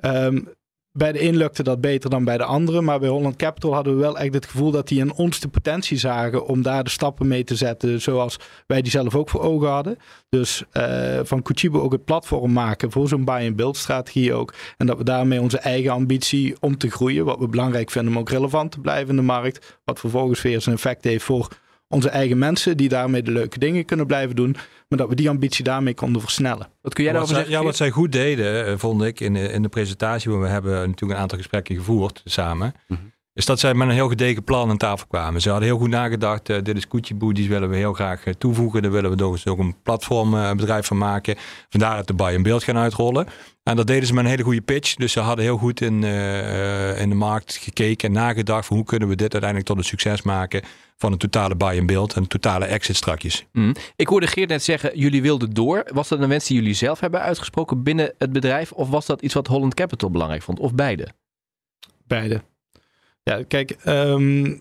Um, 0.00 0.48
bij 0.96 1.12
de 1.12 1.22
een 1.22 1.36
lukte 1.36 1.62
dat 1.62 1.80
beter 1.80 2.10
dan 2.10 2.24
bij 2.24 2.38
de 2.38 2.44
andere. 2.44 2.80
Maar 2.80 2.98
bij 2.98 3.08
Holland 3.08 3.36
Capital 3.36 3.74
hadden 3.74 3.94
we 3.94 4.00
wel 4.00 4.18
echt 4.18 4.34
het 4.34 4.46
gevoel 4.46 4.70
dat 4.70 4.88
die 4.88 5.00
in 5.00 5.12
ons 5.12 5.40
de 5.40 5.48
potentie 5.48 5.98
zagen 5.98 6.46
om 6.46 6.62
daar 6.62 6.84
de 6.84 6.90
stappen 6.90 7.28
mee 7.28 7.44
te 7.44 7.56
zetten. 7.56 8.00
Zoals 8.00 8.38
wij 8.66 8.82
die 8.82 8.90
zelf 8.90 9.14
ook 9.14 9.28
voor 9.28 9.40
ogen 9.40 9.68
hadden. 9.68 9.98
Dus 10.28 10.64
uh, 10.72 11.18
van 11.22 11.42
Kuchibo 11.42 11.80
ook 11.80 11.92
het 11.92 12.04
platform 12.04 12.52
maken 12.52 12.90
voor 12.90 13.08
zo'n 13.08 13.24
buy-and-build 13.24 13.76
strategie 13.76 14.34
ook. 14.34 14.54
En 14.76 14.86
dat 14.86 14.98
we 14.98 15.04
daarmee 15.04 15.40
onze 15.40 15.58
eigen 15.58 15.90
ambitie 15.92 16.54
om 16.60 16.78
te 16.78 16.90
groeien. 16.90 17.24
Wat 17.24 17.38
we 17.38 17.48
belangrijk 17.48 17.90
vinden 17.90 18.12
om 18.12 18.18
ook 18.18 18.28
relevant 18.28 18.70
te 18.70 18.80
blijven 18.80 19.08
in 19.08 19.16
de 19.16 19.22
markt. 19.22 19.78
Wat 19.84 20.00
vervolgens 20.00 20.42
weer 20.42 20.60
zijn 20.60 20.74
effect 20.74 21.04
heeft 21.04 21.24
voor 21.24 21.48
onze 21.88 22.08
eigen 22.08 22.38
mensen 22.38 22.76
die 22.76 22.88
daarmee 22.88 23.22
de 23.22 23.30
leuke 23.30 23.58
dingen 23.58 23.84
kunnen 23.84 24.06
blijven 24.06 24.36
doen. 24.36 24.56
Maar 24.88 24.98
dat 24.98 25.08
we 25.08 25.14
die 25.14 25.28
ambitie 25.28 25.64
daarmee 25.64 25.94
konden 25.94 26.22
versnellen. 26.22 26.68
Wat 26.82 26.94
kun 26.94 27.04
jij 27.04 27.12
daarover 27.12 27.36
zeggen? 27.36 27.54
Ja, 27.54 27.62
wat 27.62 27.76
zij 27.76 27.90
goed 27.90 28.12
deden, 28.12 28.66
eh, 28.66 28.74
vond 28.76 29.02
ik 29.02 29.20
in 29.20 29.34
de, 29.34 29.52
in 29.52 29.62
de 29.62 29.68
presentatie. 29.68 30.30
Want 30.30 30.42
we 30.42 30.48
hebben 30.48 30.72
natuurlijk 30.72 31.12
een 31.12 31.16
aantal 31.16 31.38
gesprekken 31.38 31.76
gevoerd 31.76 32.20
samen. 32.24 32.74
Mm 32.86 32.96
-hmm. 32.96 33.14
Is 33.36 33.44
dat 33.44 33.60
zij 33.60 33.74
met 33.74 33.88
een 33.88 33.94
heel 33.94 34.08
gedegen 34.08 34.44
plan 34.44 34.70
aan 34.70 34.76
tafel 34.76 35.06
kwamen. 35.06 35.40
Ze 35.40 35.50
hadden 35.50 35.68
heel 35.68 35.78
goed 35.78 35.88
nagedacht. 35.88 36.48
Uh, 36.48 36.62
dit 36.62 36.76
is 36.76 36.88
Koetjeboe, 36.88 37.34
die 37.34 37.48
willen 37.48 37.68
we 37.68 37.76
heel 37.76 37.92
graag 37.92 38.26
uh, 38.26 38.34
toevoegen. 38.34 38.82
Daar 38.82 38.90
willen 38.90 39.16
we 39.16 39.24
ook, 39.24 39.38
ook 39.44 39.58
een 39.58 39.74
platformbedrijf 39.82 40.82
uh, 40.82 40.88
van 40.88 40.98
maken. 40.98 41.36
Vandaar 41.68 41.96
dat 41.96 42.06
de 42.06 42.14
buy 42.14 42.34
in 42.34 42.42
beeld 42.42 42.64
gaan 42.64 42.76
uitrollen. 42.76 43.26
En 43.62 43.76
dat 43.76 43.86
deden 43.86 44.06
ze 44.06 44.14
met 44.14 44.24
een 44.24 44.30
hele 44.30 44.42
goede 44.42 44.60
pitch. 44.60 44.94
Dus 44.94 45.12
ze 45.12 45.20
hadden 45.20 45.44
heel 45.44 45.56
goed 45.56 45.80
in, 45.80 46.04
in 46.98 47.08
de 47.08 47.14
markt 47.14 47.56
gekeken 47.56 48.08
en 48.08 48.14
nagedacht. 48.14 48.66
Van 48.66 48.76
hoe 48.76 48.86
kunnen 48.86 49.08
we 49.08 49.14
dit 49.14 49.32
uiteindelijk 49.32 49.70
tot 49.70 49.78
een 49.78 49.84
succes 49.84 50.22
maken 50.22 50.62
van 50.96 51.12
een 51.12 51.18
totale 51.18 51.56
buy 51.56 51.76
in 51.76 51.86
beeld 51.86 52.14
en 52.14 52.22
een 52.22 52.28
totale 52.28 52.64
exit 52.64 52.96
strakjes. 52.96 53.46
Mm. 53.52 53.74
Ik 53.96 54.08
hoorde 54.08 54.26
Geert 54.26 54.48
net 54.48 54.62
zeggen, 54.62 54.98
jullie 54.98 55.22
wilden 55.22 55.50
door. 55.50 55.90
Was 55.92 56.08
dat 56.08 56.20
een 56.20 56.28
wens 56.28 56.46
die 56.46 56.56
jullie 56.56 56.74
zelf 56.74 57.00
hebben 57.00 57.20
uitgesproken 57.20 57.82
binnen 57.82 58.14
het 58.18 58.32
bedrijf? 58.32 58.72
Of 58.72 58.88
was 58.88 59.06
dat 59.06 59.22
iets 59.22 59.34
wat 59.34 59.46
Holland 59.46 59.74
Capital 59.74 60.10
belangrijk 60.10 60.42
vond? 60.42 60.58
Of 60.58 60.74
beide? 60.74 61.08
Beide. 62.06 62.42
Ja, 63.30 63.42
kijk, 63.48 63.76
um, 63.86 64.60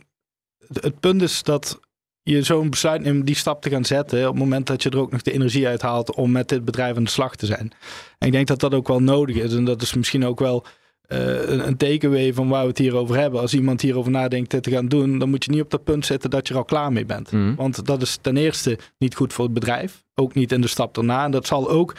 het 0.81 0.99
punt 0.99 1.21
is 1.21 1.43
dat 1.43 1.79
je 2.23 2.43
zo'n 2.43 2.69
besluit 2.69 3.01
neemt 3.01 3.19
om 3.19 3.25
die 3.25 3.35
stap 3.35 3.61
te 3.61 3.69
gaan 3.69 3.85
zetten. 3.85 4.19
op 4.19 4.33
het 4.33 4.43
moment 4.43 4.67
dat 4.67 4.83
je 4.83 4.89
er 4.89 4.97
ook 4.97 5.11
nog 5.11 5.21
de 5.21 5.31
energie 5.31 5.67
uit 5.67 5.81
haalt 5.81 6.15
om 6.15 6.31
met 6.31 6.49
dit 6.49 6.65
bedrijf 6.65 6.97
aan 6.97 7.03
de 7.03 7.09
slag 7.09 7.35
te 7.35 7.45
zijn. 7.45 7.71
En 8.17 8.27
ik 8.27 8.31
denk 8.31 8.47
dat 8.47 8.59
dat 8.59 8.73
ook 8.73 8.87
wel 8.87 9.01
nodig 9.01 9.35
is. 9.35 9.53
En 9.53 9.65
dat 9.65 9.81
is 9.81 9.93
misschien 9.93 10.25
ook 10.25 10.39
wel 10.39 10.65
uh, 11.07 11.49
een, 11.49 11.77
een 11.79 12.33
van 12.33 12.47
waar 12.47 12.61
we 12.61 12.67
het 12.67 12.77
hier 12.77 12.95
over 12.95 13.17
hebben. 13.17 13.39
Als 13.41 13.53
iemand 13.53 13.81
hierover 13.81 14.11
nadenkt 14.11 14.51
dit 14.51 14.63
te 14.63 14.71
gaan 14.71 14.87
doen, 14.87 15.19
dan 15.19 15.29
moet 15.29 15.45
je 15.45 15.51
niet 15.51 15.61
op 15.61 15.71
dat 15.71 15.83
punt 15.83 16.05
zitten 16.05 16.29
dat 16.29 16.47
je 16.47 16.53
er 16.53 16.59
al 16.59 16.65
klaar 16.65 16.91
mee 16.91 17.05
bent. 17.05 17.31
Mhm. 17.31 17.55
Want 17.55 17.85
dat 17.85 18.01
is 18.01 18.17
ten 18.21 18.37
eerste 18.37 18.77
niet 18.97 19.15
goed 19.15 19.33
voor 19.33 19.45
het 19.45 19.53
bedrijf. 19.53 20.03
Ook 20.15 20.33
niet 20.33 20.51
in 20.51 20.61
de 20.61 20.67
stap 20.67 20.93
daarna. 20.93 21.23
En 21.23 21.31
dat 21.31 21.47
zal 21.47 21.69
ook 21.69 21.95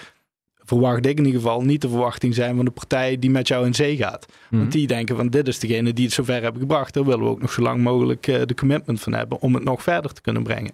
verwacht 0.67 1.07
ik 1.07 1.19
in 1.19 1.25
ieder 1.25 1.41
geval 1.41 1.63
niet 1.63 1.81
de 1.81 1.89
verwachting 1.89 2.35
zijn 2.35 2.57
van 2.57 2.65
de 2.65 2.71
partij 2.71 3.19
die 3.19 3.31
met 3.31 3.49
jou 3.49 3.67
in 3.67 3.75
zee 3.75 3.97
gaat. 3.97 4.27
Mhm. 4.51 4.61
Want 4.61 4.73
die 4.73 4.87
denken 4.87 5.17
van 5.17 5.29
dit 5.29 5.49
is 5.49 5.59
degene 5.59 5.93
die 5.93 6.05
het 6.05 6.15
zover 6.15 6.43
hebben 6.43 6.61
gebracht. 6.61 6.95
Daar 6.95 7.05
willen 7.05 7.25
we 7.25 7.31
ook 7.31 7.41
nog 7.41 7.53
zo 7.53 7.63
lang 7.63 7.83
mogelijk 7.83 8.27
eh, 8.27 8.41
de 8.45 8.55
commitment 8.55 9.01
van 9.01 9.13
hebben 9.13 9.41
om 9.41 9.55
het 9.55 9.65
nog 9.65 9.83
verder 9.83 10.13
te 10.13 10.21
kunnen 10.21 10.43
brengen. 10.43 10.73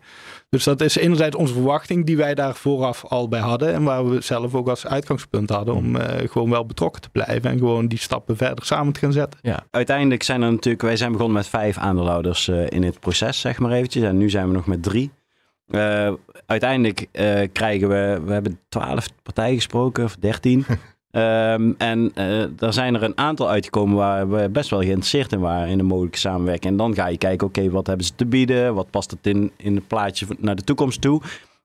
Dus 0.48 0.64
dat 0.64 0.80
is 0.80 0.96
enerzijds 0.96 1.36
onze 1.36 1.52
verwachting 1.52 2.06
die 2.06 2.16
wij 2.16 2.34
daar 2.34 2.54
vooraf 2.54 3.04
al 3.04 3.28
bij 3.28 3.40
hadden. 3.40 3.72
En 3.72 3.82
waar 3.82 4.10
we 4.10 4.20
zelf 4.20 4.54
ook 4.54 4.68
als 4.68 4.86
uitgangspunt 4.86 5.50
hadden 5.50 5.74
om 5.74 5.96
eh, 5.96 6.28
gewoon 6.30 6.50
wel 6.50 6.66
betrokken 6.66 7.02
te 7.02 7.08
blijven. 7.10 7.50
En 7.50 7.58
gewoon 7.58 7.86
die 7.86 7.98
stappen 7.98 8.36
verder 8.36 8.64
samen 8.64 8.92
te 8.92 9.00
gaan 9.00 9.12
zetten. 9.12 9.40
Uiteindelijk 9.70 10.22
zijn 10.22 10.42
er 10.42 10.50
natuurlijk, 10.50 10.82
wij 10.82 10.96
zijn 10.96 11.12
begonnen 11.12 11.36
met 11.36 11.46
vijf 11.46 11.78
aandeelhouders 11.78 12.48
eh, 12.48 12.70
in 12.70 12.82
het 12.82 13.00
proces, 13.00 13.40
zeg 13.40 13.58
maar 13.58 13.72
eventjes. 13.72 14.02
En 14.02 14.18
nu 14.18 14.30
zijn 14.30 14.46
we 14.46 14.52
nog 14.52 14.66
met 14.66 14.82
drie. 14.82 15.10
Eh, 15.72 16.12
uiteindelijk 16.46 17.06
eh, 17.12 17.48
krijgen 17.52 17.88
we, 17.88 18.20
we 18.24 18.32
hebben 18.32 18.58
twaalf 18.68 19.08
partijen 19.22 19.54
gesproken, 19.54 20.04
of 20.04 20.16
dertien. 20.16 20.64
Ehm, 21.10 21.72
en 21.78 22.10
eh 22.14 22.62
er 22.62 22.72
zijn 22.72 22.94
er 22.94 23.02
een 23.02 23.18
aantal 23.18 23.48
uitgekomen 23.50 23.96
waar 23.96 24.30
we 24.30 24.48
best 24.48 24.70
wel 24.70 24.80
geïnteresseerd 24.80 25.32
in 25.32 25.40
waren 25.40 25.68
in 25.68 25.78
een 25.78 25.86
mogelijke 25.86 26.18
samenwerking. 26.18 26.72
En 26.72 26.76
dan 26.76 26.94
ga 26.94 27.06
je 27.06 27.18
kijken, 27.18 27.46
oké, 27.46 27.70
wat 27.70 27.86
hebben 27.86 28.06
ze 28.06 28.14
te 28.14 28.26
bieden? 28.26 28.74
Wat 28.74 28.90
past 28.90 29.10
het 29.10 29.26
in, 29.26 29.52
in 29.56 29.74
het 29.74 29.86
plaatje 29.86 30.26
naar 30.38 30.56
de 30.56 30.64
toekomst 30.64 31.00
toe? 31.00 31.20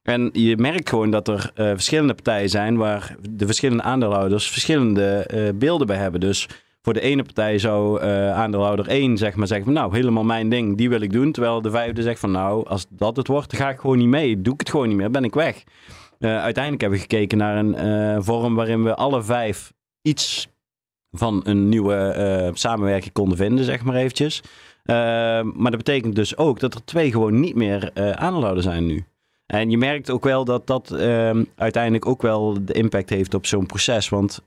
En 0.07 0.29
je 0.33 0.57
merkt 0.57 0.89
gewoon 0.89 1.11
dat 1.11 1.27
er 1.27 1.51
eh, 1.55 1.65
verschillende 1.65 2.13
partijen 2.13 2.49
zijn 2.49 2.77
waar 2.77 3.15
de 3.29 3.45
verschillende 3.45 3.83
aandeelhouders 3.83 4.49
verschillende 4.49 5.23
eh, 5.23 5.49
beelden 5.55 5.87
bij 5.87 5.97
hebben. 5.97 6.19
Dus 6.19 6.49
voor 6.87 6.95
de 6.95 7.01
ene 7.01 7.23
partij 7.23 7.59
zou 7.59 8.01
eh, 8.01 8.33
aandeelhouder 8.33 8.87
1 8.87 9.17
zeg 9.17 9.35
maar 9.35 9.47
zeggen 9.47 9.65
van 9.65 9.75
nou, 9.75 9.95
helemaal 9.95 10.23
mijn 10.23 10.49
ding, 10.49 10.77
die 10.77 10.89
wil 10.89 11.01
ik 11.01 11.11
doen. 11.11 11.31
Terwijl 11.31 11.61
de 11.61 11.69
vijfde 11.69 12.01
zegt 12.01 12.19
van 12.19 12.31
nou, 12.31 12.67
als 12.67 12.85
dat 12.89 13.17
het 13.17 13.27
wordt, 13.27 13.51
dan 13.51 13.59
ga 13.59 13.69
ik 13.69 13.79
gewoon 13.79 13.97
niet 13.97 14.07
mee. 14.07 14.41
Doe 14.41 14.53
ik 14.53 14.59
het 14.59 14.69
gewoon 14.69 14.87
niet 14.87 14.97
meer, 14.97 15.11
ben 15.11 15.23
ik 15.23 15.33
weg. 15.33 15.63
Eh, 16.19 16.41
uiteindelijk 16.41 16.81
hebben 16.81 16.99
we 16.99 17.05
gekeken 17.09 17.37
naar 17.37 17.57
een 17.57 17.75
eh, 17.75 18.17
vorm 18.19 18.55
waarin 18.55 18.83
we 18.83 18.95
alle 18.95 19.23
vijf 19.23 19.73
iets 20.01 20.47
van 21.11 21.41
een 21.43 21.69
nieuwe 21.69 22.51
samenwerking 22.53 23.13
konden 23.13 23.37
vinden, 23.37 23.65
zeg 23.65 23.83
maar 23.83 23.95
eventjes. 23.95 24.41
Maar 24.83 25.71
dat 25.71 25.77
betekent 25.77 26.15
dus 26.15 26.37
ook 26.37 26.59
dat 26.59 26.73
er 26.73 26.85
twee 26.85 27.11
gewoon 27.11 27.39
niet 27.39 27.55
meer 27.55 27.91
aandeelhouder 28.15 28.63
zijn 28.63 28.85
nu. 28.85 29.05
En 29.45 29.69
je 29.69 29.77
merkt 29.77 30.09
ook 30.09 30.23
wel 30.23 30.45
dat 30.45 30.67
dat 30.67 30.91
ehm, 30.91 31.43
uiteindelijk 31.55 32.05
ook 32.05 32.21
wel 32.21 32.57
de 32.65 32.73
impact 32.73 33.09
heeft 33.09 33.33
op 33.33 33.45
zo'n 33.45 33.65
proces. 33.65 34.09
Want 34.09 34.41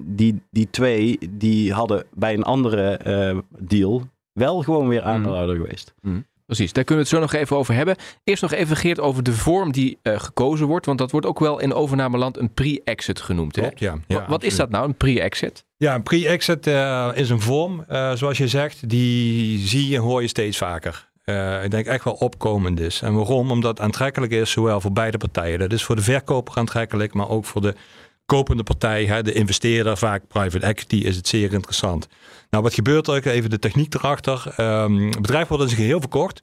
die, 0.00 0.42
die 0.50 0.68
twee, 0.70 1.18
die 1.30 1.72
hadden 1.72 2.04
bij 2.14 2.34
een 2.34 2.42
andere 2.42 2.96
eh, 2.96 3.38
deal 3.58 4.08
wel 4.32 4.62
gewoon 4.62 4.88
weer 4.88 5.02
aandeelhouder 5.02 5.56
geweest. 5.56 5.94
Precies, 6.46 6.72
daar 6.72 6.84
kunnen 6.84 7.04
we 7.04 7.10
het 7.10 7.20
zo 7.20 7.26
nog 7.32 7.42
even 7.42 7.56
over 7.56 7.74
hebben. 7.74 7.96
Eerst 8.24 8.42
nog 8.42 8.52
even 8.52 8.76
Geert 8.76 9.00
over 9.00 9.22
de 9.22 9.32
vorm 9.32 9.72
die 9.72 9.98
eh, 10.02 10.18
gekozen 10.20 10.66
wordt. 10.66 10.86
Want 10.86 10.98
dat 10.98 11.10
wordt 11.10 11.26
ook 11.26 11.38
wel 11.38 11.58
in 11.60 11.74
overnameland 11.74 12.36
een 12.36 12.52
pre-exit 12.54 13.20
genoemd. 13.20 13.56
Hè? 13.56 13.68
Ja. 13.74 13.92
Wa- 13.92 14.00
ja 14.06 14.26
Wat 14.28 14.42
is 14.42 14.56
dat 14.56 14.70
nou, 14.70 14.86
een 14.86 14.94
pre-exit? 14.94 15.64
Ja, 15.76 15.94
een 15.94 16.02
pre-exit 16.02 16.66
eh, 16.66 17.10
is 17.14 17.30
een 17.30 17.40
vorm, 17.40 17.84
eh, 17.88 18.12
zoals 18.12 18.38
je 18.38 18.48
zegt, 18.48 18.88
die 18.88 19.58
zie 19.58 19.88
je 19.88 19.96
en 19.96 20.02
hoor 20.02 20.22
je 20.22 20.28
steeds 20.28 20.56
vaker. 20.58 21.10
Eh, 21.24 21.64
ik 21.64 21.70
denk 21.70 21.86
echt 21.86 22.04
wel 22.04 22.14
opkomend 22.14 22.80
is. 22.80 23.02
En 23.02 23.14
waarom? 23.14 23.50
Omdat 23.50 23.70
het 23.70 23.80
aantrekkelijk 23.86 24.32
is, 24.32 24.50
zowel 24.50 24.80
voor 24.80 24.92
beide 24.92 25.18
partijen. 25.18 25.58
Dat 25.58 25.72
is 25.72 25.84
voor 25.84 25.96
de 25.96 26.02
verkoper 26.02 26.56
aantrekkelijk, 26.56 27.14
maar 27.14 27.28
ook 27.28 27.44
voor 27.44 27.60
de 27.60 27.74
kopende 28.36 28.62
partij, 28.62 29.04
hè, 29.04 29.22
de 29.22 29.32
investeerder, 29.32 29.96
vaak 29.96 30.26
private 30.28 30.66
equity, 30.66 30.96
is 30.96 31.16
het 31.16 31.28
zeer 31.28 31.52
interessant. 31.52 32.08
Nou, 32.50 32.62
wat 32.62 32.74
gebeurt 32.74 33.06
er? 33.06 33.26
Even 33.26 33.50
de 33.50 33.58
techniek 33.58 33.94
erachter. 33.94 34.54
Ehm, 34.56 34.96
het 34.96 35.20
bedrijf 35.20 35.48
wordt 35.48 35.62
in 35.62 35.68
zijn 35.68 35.80
geheel 35.80 36.00
verkocht. 36.00 36.42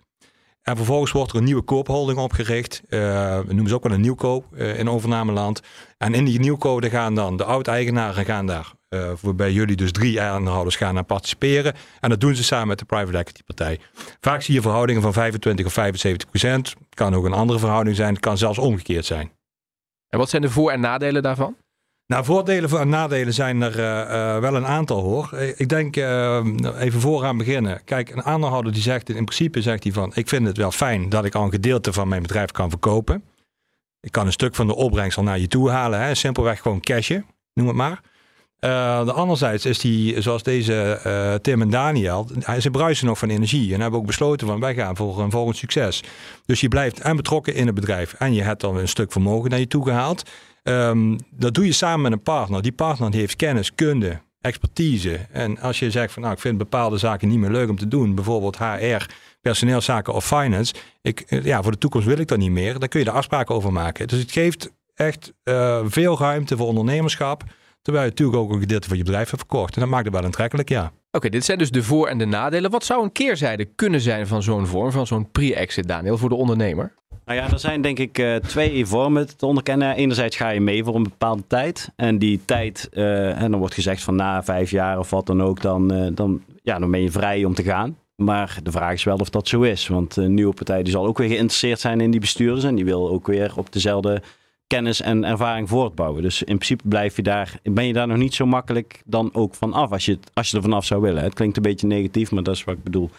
En 0.61 0.75
vervolgens 0.75 1.11
wordt 1.11 1.31
er 1.31 1.37
een 1.37 1.43
nieuwe 1.43 1.61
koopholding 1.61 2.19
opgericht. 2.19 2.81
Eh, 2.89 2.99
we 3.39 3.47
noemen 3.47 3.67
ze 3.67 3.75
ook 3.75 3.83
wel 3.83 3.91
een 3.91 4.01
nieuwkoop 4.01 4.45
eh, 4.55 4.79
in 4.79 4.89
overnameland. 4.89 5.61
En 5.97 6.13
in 6.13 6.25
die 6.25 6.39
nieuwkoop 6.39 6.83
gaan 6.83 7.15
dan 7.15 7.37
de 7.37 7.43
oud-eigenaren 7.43 8.25
gaan 8.25 8.45
daar, 8.45 8.73
eh, 8.89 9.11
waarbij 9.21 9.51
jullie 9.51 9.75
dus 9.75 9.91
drie 9.91 10.21
aandeelhouders 10.21 10.75
gaan 10.75 10.97
aan 10.97 11.05
participeren. 11.05 11.73
En 11.99 12.09
dat 12.09 12.19
doen 12.19 12.35
ze 12.35 12.43
samen 12.43 12.67
met 12.67 12.79
de 12.79 12.85
private 12.85 13.17
equity 13.17 13.43
partij. 13.43 13.79
Vaak 14.19 14.41
zie 14.41 14.53
je 14.53 14.61
verhoudingen 14.61 15.01
van 15.01 15.13
25 15.13 15.65
of 15.65 15.73
75 15.73 16.29
procent. 16.29 16.75
Kan 16.89 17.15
ook 17.15 17.25
een 17.25 17.33
andere 17.33 17.59
verhouding 17.59 17.95
zijn. 17.95 18.13
Het 18.13 18.21
kan 18.21 18.37
zelfs 18.37 18.57
omgekeerd 18.57 19.05
zijn. 19.05 19.31
En 20.09 20.19
wat 20.19 20.29
zijn 20.29 20.41
de 20.41 20.49
voor- 20.49 20.71
en 20.71 20.79
nadelen 20.79 21.23
daarvan? 21.23 21.55
Nou, 22.09 22.23
voordelen 22.25 22.79
en 22.79 22.89
nadelen 22.89 23.33
zijn 23.33 23.61
er 23.61 23.79
eh, 23.79 24.01
eh, 24.35 24.41
wel 24.41 24.55
een 24.55 24.65
aantal 24.65 25.01
hoor. 25.01 25.29
Eh, 25.33 25.47
Ik 25.59 25.69
denk, 25.69 25.95
eh, 25.95 26.45
even 26.79 26.99
vooraan 27.01 27.37
beginnen. 27.37 27.81
Kijk, 27.85 28.09
een 28.09 28.23
aandeelhouder 28.23 28.71
die 28.73 28.81
zegt, 28.81 29.09
in 29.09 29.25
principe 29.25 29.61
zegt 29.61 29.83
hij 29.83 29.91
van... 29.91 30.11
ik 30.15 30.27
vind 30.29 30.47
het 30.47 30.57
wel 30.57 30.71
fijn 30.71 31.09
dat 31.09 31.25
ik 31.25 31.35
al 31.35 31.43
een 31.43 31.51
gedeelte 31.51 31.93
van 31.93 32.07
mijn 32.07 32.21
bedrijf 32.21 32.51
kan 32.51 32.69
verkopen. 32.69 33.23
Ik 34.01 34.11
kan 34.11 34.25
een 34.25 34.31
stuk 34.31 34.55
van 34.55 34.67
de 34.67 34.75
opbrengst 34.75 35.17
al 35.17 35.23
naar 35.23 35.39
je 35.39 35.47
toe 35.47 35.69
halen. 35.69 36.01
Hè? 36.01 36.15
Simpelweg 36.15 36.61
gewoon 36.61 36.79
cashen, 36.79 37.25
noem 37.53 37.67
het 37.67 37.75
maar. 37.75 38.01
De 39.05 39.11
anderzijds 39.13 39.65
is 39.65 39.79
die, 39.79 40.21
zoals 40.21 40.43
deze 40.43 41.39
Tim 41.41 41.61
en 41.61 41.69
Daniel, 41.69 42.27
hij- 42.39 42.59
ze 42.61 42.71
bruisen 42.71 43.05
nog 43.07 43.17
van 43.17 43.29
energie. 43.29 43.73
En 43.73 43.81
hebben 43.81 43.99
ook 43.99 44.05
besloten 44.05 44.47
van 44.47 44.59
wij 44.59 44.73
gaan 44.73 44.95
voor 44.95 45.19
een 45.19 45.31
volgend 45.31 45.57
succes. 45.57 46.03
Dus 46.45 46.61
je 46.61 46.67
blijft 46.67 46.99
en 46.99 47.15
betrokken 47.15 47.53
in 47.55 47.65
het 47.65 47.75
bedrijf 47.75 48.13
en 48.13 48.33
je 48.33 48.41
hebt 48.41 48.61
dan 48.61 48.77
een 48.77 48.87
stuk 48.87 49.11
vermogen 49.11 49.49
naar 49.49 49.59
je 49.59 49.67
toe 49.67 49.83
gehaald. 49.85 50.29
Ehm, 50.63 51.17
dat 51.31 51.53
doe 51.53 51.65
je 51.65 51.71
samen 51.71 52.01
met 52.01 52.11
een 52.11 52.21
partner. 52.21 52.61
Die 52.61 52.71
partner 52.71 53.13
heeft 53.13 53.35
kennis, 53.35 53.75
kunde, 53.75 54.21
expertise. 54.41 55.19
En 55.31 55.59
als 55.59 55.79
je 55.79 55.91
zegt 55.91 56.13
van 56.13 56.21
nou 56.21 56.33
ik 56.33 56.39
vind 56.39 56.57
bepaalde 56.57 56.97
zaken 56.97 57.27
niet 57.27 57.39
meer 57.39 57.49
leuk 57.49 57.69
om 57.69 57.77
te 57.77 57.87
doen, 57.87 58.15
bijvoorbeeld 58.15 58.57
HR, 58.57 59.05
personeelszaken 59.41 60.13
of 60.13 60.25
finance. 60.25 60.73
Ik, 61.01 61.19
eh, 61.19 61.43
ja, 61.43 61.61
voor 61.61 61.71
de 61.71 61.77
toekomst 61.77 62.07
wil 62.07 62.17
ik 62.17 62.27
dat 62.27 62.37
niet 62.37 62.51
meer. 62.51 62.79
Dan 62.79 62.89
kun 62.89 62.99
je 62.99 63.05
er 63.05 63.11
afspraken 63.11 63.55
over 63.55 63.73
maken. 63.73 64.07
Dus 64.07 64.19
het 64.19 64.31
geeft 64.31 64.71
echt 64.95 65.33
eh, 65.43 65.79
veel 65.85 66.17
ruimte 66.19 66.57
voor 66.57 66.67
ondernemerschap. 66.67 67.43
Terwijl 67.81 68.05
je 68.05 68.09
natuurlijk 68.09 68.37
ook 68.37 68.51
een 68.51 68.59
gedeelte 68.59 68.87
van 68.87 68.97
je 68.97 69.03
bedrijf 69.03 69.29
hebt 69.29 69.41
verkocht. 69.41 69.75
En 69.75 69.81
dat 69.81 69.89
maakt 69.89 70.05
het 70.05 70.13
wel 70.13 70.23
aantrekkelijk, 70.23 70.69
ja. 70.69 70.91
Oké, 71.11 71.29
dit 71.29 71.45
zijn 71.45 71.57
dus 71.57 71.71
de 71.71 71.83
voor- 71.83 72.07
en 72.07 72.17
de 72.17 72.25
nadelen. 72.25 72.71
Wat 72.71 72.83
zou 72.85 73.03
een 73.03 73.11
keerzijde 73.11 73.65
kunnen 73.65 74.01
zijn 74.01 74.27
van 74.27 74.43
zo'n 74.43 74.67
vorm, 74.67 74.91
van 74.91 75.07
zo'n 75.07 75.31
pre-exit, 75.31 75.87
Daniel, 75.87 76.17
voor 76.17 76.29
de 76.29 76.35
ondernemer? 76.35 76.95
Nou 77.29 77.41
ja, 77.41 77.51
er 77.51 77.59
zijn 77.59 77.81
denk 77.81 77.99
ik 77.99 78.17
eh, 78.17 78.35
twee 78.35 78.85
vormen 78.85 79.37
te 79.37 79.45
onderkennen. 79.45 79.95
Enerzijds 79.95 80.35
ga 80.35 80.49
je 80.49 80.59
mee 80.59 80.83
voor 80.83 80.95
een 80.95 81.03
bepaalde 81.03 81.43
tijd. 81.47 81.91
En 81.95 82.17
die 82.17 82.39
tijd, 82.45 82.89
eh, 82.91 83.41
en 83.41 83.51
dan 83.51 83.59
wordt 83.59 83.73
gezegd 83.73 84.03
van 84.03 84.15
na 84.15 84.43
vijf 84.43 84.71
jaar 84.71 84.99
of 84.99 85.09
wat 85.09 85.25
dan 85.25 85.43
ook, 85.43 85.61
dan, 85.61 85.91
eh, 85.91 86.07
dan, 86.13 86.41
ja, 86.63 86.79
dan 86.79 86.91
ben 86.91 87.01
je 87.01 87.11
vrij 87.11 87.45
om 87.45 87.53
te 87.53 87.63
gaan. 87.63 87.97
Maar 88.15 88.59
de 88.63 88.71
vraag 88.71 88.93
is 88.93 89.03
wel 89.03 89.17
of 89.17 89.29
dat 89.29 89.47
zo 89.47 89.61
is. 89.61 89.87
Want 89.87 90.15
een 90.15 90.33
nieuwe 90.33 90.53
partij 90.53 90.83
die 90.83 90.91
zal 90.91 91.05
ook 91.05 91.17
weer 91.17 91.27
geïnteresseerd 91.27 91.79
zijn 91.79 92.01
in 92.01 92.11
die 92.11 92.19
bestuurders. 92.19 92.63
En 92.63 92.75
die 92.75 92.85
wil 92.85 93.09
ook 93.09 93.27
weer 93.27 93.53
op 93.55 93.71
dezelfde 93.73 94.21
kennis 94.67 95.01
en 95.01 95.23
ervaring 95.23 95.69
voortbouwen. 95.69 96.21
Dus 96.21 96.39
in 96.39 96.55
principe 96.55 96.87
blijf 96.87 97.15
je 97.15 97.21
daar, 97.21 97.59
ben 97.63 97.87
je 97.87 97.93
daar 97.93 98.07
nog 98.07 98.17
niet 98.17 98.33
zo 98.33 98.45
makkelijk 98.45 99.01
dan 99.05 99.29
ook 99.33 99.55
van 99.55 99.73
af. 99.73 99.91
Als 99.91 100.05
je, 100.05 100.19
als 100.33 100.49
je 100.51 100.57
er 100.57 100.63
vanaf 100.63 100.85
zou 100.85 101.01
willen. 101.01 101.23
Het 101.23 101.33
klinkt 101.33 101.57
een 101.57 101.63
beetje 101.63 101.87
negatief, 101.87 102.31
maar 102.31 102.43
dat 102.43 102.55
is 102.55 102.63
wat 102.63 102.75
ik 102.75 102.83
bedoel. 102.83 103.09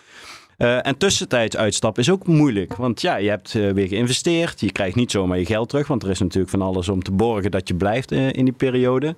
Eh, 0.61 0.87
en 0.87 0.97
tussentijds 0.97 1.57
uitstappen 1.57 2.03
is 2.03 2.11
ook 2.11 2.27
moeilijk. 2.27 2.77
Want 2.77 3.01
ja, 3.01 3.17
je 3.17 3.29
hebt 3.29 3.55
eh, 3.55 3.71
weer 3.71 3.89
geïnvesteerd. 3.89 4.61
Je 4.61 4.73
krijgt 4.73 4.97
niet 4.97 5.11
zomaar 5.11 5.39
je 5.39 5.45
geld 5.45 5.69
terug. 5.69 5.87
Want 5.87 6.03
er 6.03 6.11
is 6.11 6.19
natuurlijk 6.19 6.51
van 6.51 6.63
alles 6.63 6.89
om 6.89 7.03
te 7.03 7.13
borgen 7.13 7.51
dat 7.51 7.69
je 7.69 7.75
blijft 7.75 8.13
eh, 8.13 8.33
in 8.33 8.45
die 8.45 8.55
periode. 8.55 9.17